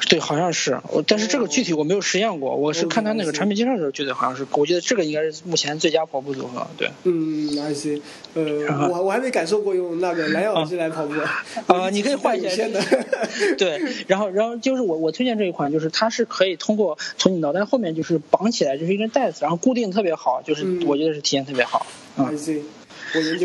[0.07, 6.89] 对，好像是，但是这个具体我没有实验过，我是看他那个产品介绍的时候觉得好像是，我觉得这个应该是目前最佳跑步组合，对。
[7.03, 8.01] 嗯，I see，
[8.33, 11.13] 呃，我我还没感受过用那个蓝牙耳机来跑步。
[11.67, 12.63] 啊，你可以换一下。
[13.57, 21.85] 对，然后然后就是我我推荐这一款，就是它是可以通过从你脑袋后面就是绑起来，就是一根带子，然后固定特别好，就是我觉得是体验特别好。
[22.15, 22.35] I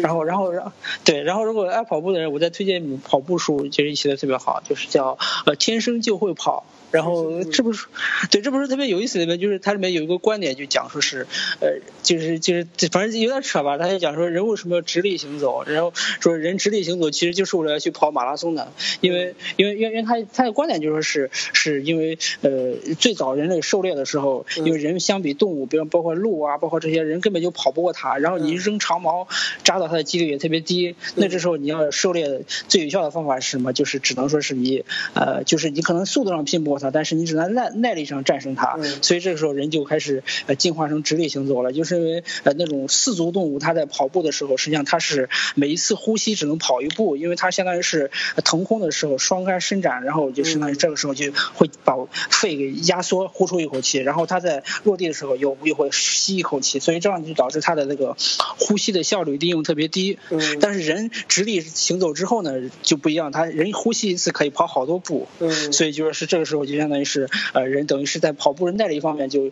[0.03, 0.73] 然后，然后，然后，
[1.05, 6.65] 对，然后如果爱跑步的人，我再推荐跑步书，其实写的特别好，就是叫呃天生就会跑。
[6.95, 7.87] 然后这不是，
[8.31, 9.37] 对，这不是特别有意思的吗？
[9.37, 11.27] 就是它里面有一个观点，就讲说是，
[11.61, 13.77] 呃，就是就是，反正有点扯吧。
[13.79, 15.65] 他就讲说，人为什么要直立行走？
[15.67, 28.19] 然后说人直立行走其实就是为了要去跑马拉松的，因为因为因为他他的观点就说是是因为呃最早人类狩猎的时候，因为人相比动物，比如包括鹿啊，包括这些人根本就跑不过它。
[28.19, 29.27] 然后你扔长矛
[29.65, 30.95] 扎到它的几率也特别低。
[31.17, 33.73] 那这时候你要狩猎最有效的方法是什么？
[33.73, 34.85] 就是只能说是你
[35.15, 36.84] 呃，就是你可能速度上拼不过它。
[36.91, 48.11] 但是你只能耐耐力上战胜它，所以这个时候人就开始呃进化成直立行走了，就是因为呃那种四足动物它在跑步的时候，实际上它是每一次呼吸只能跑一步，因为它相当于是
[48.45, 51.95] 腾空的时候双肝伸展，然后就相当于这个时候就会把
[52.31, 58.17] 肺给压缩呼出一口气，然后它在落地的时候又又会吸一口气，所以这样就导致它的那个
[58.59, 60.19] 呼吸的效率利用特别低。
[60.61, 65.27] 但是人直立行走之后呢就不一样，他人呼吸一次可以跑好多步，
[65.73, 66.85] 所以就是这个时候就。
[66.85, 69.51] 相当于是呃人等于是在跑步的耐力方面就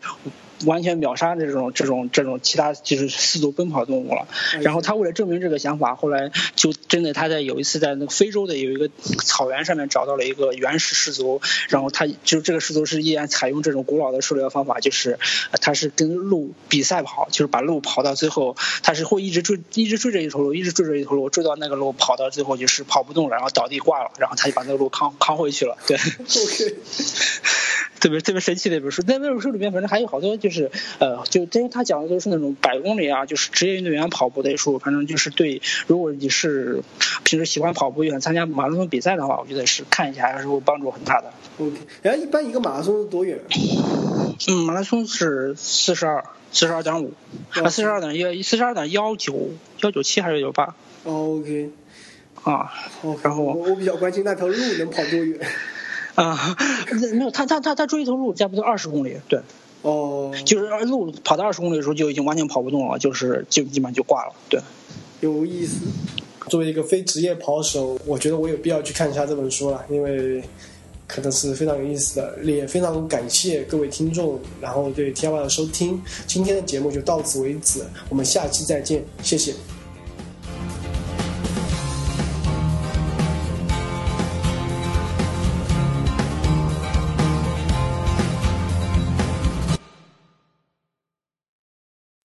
[0.67, 4.27] 完全秒杀这种这种这种其他就是四足奔跑动物了。
[4.61, 8.91] 然后他为了证明这个想法，后来就真的他在有一次在那个非洲的有一个
[9.25, 15.19] 草原上面找到了一个原始氏族，然后他就这个氏族是依然采用这种古老的狩猎方法，就是
[15.61, 25.77] 他是跟鹿比赛跑，就是把鹿跑到最后，他是会一直追一直追着一头鹿，一直追着一头鹿，追到那个鹿跑到最后就是跑不动了，然后倒地挂了，然后他就把那个鹿扛扛回去了。
[25.87, 25.97] 对。
[25.97, 26.77] OK。
[28.03, 36.83] 特别特别神奇的一本书，在那本书里面，反正还有好多就是，呃，就因为他讲的都是那种百公里啊，就是职业运动员跑步的书，反正就是对，如果你是
[37.23, 41.33] 平时喜欢跑步，也想参加马拉松比赛的话，我觉得是看一下，还是会帮助很大的。
[41.59, 43.39] OK，然后一般一个马拉松是多远？
[44.49, 47.13] 嗯，马拉松是四十二，四十二点五，
[47.51, 49.51] 啊，四十二点幺，四十二点幺九，
[49.83, 50.75] 幺九七还是幺九八
[51.05, 51.71] ？OK，
[52.43, 52.73] 啊，
[53.23, 55.39] 然后我比较关心那条路能跑多远。
[56.17, 56.57] 啊，
[57.13, 59.41] 没有，他他他他追一头鹿，差不多二十公里，对，
[59.83, 64.61] 哦，就是鹿跑到二十公里的时候就已经完全跑不动了，就是就基本上就挂了，对，
[65.21, 65.77] 有意思。
[66.49, 70.43] 作为一个非职业跑手，我觉得我有必要去看一下这本书了，因为
[71.07, 79.55] 可能是非常有意思的，也非常感谢各位听众，然后对 T 二的收听，今天的节目就到此为止，我们下期再见，谢谢。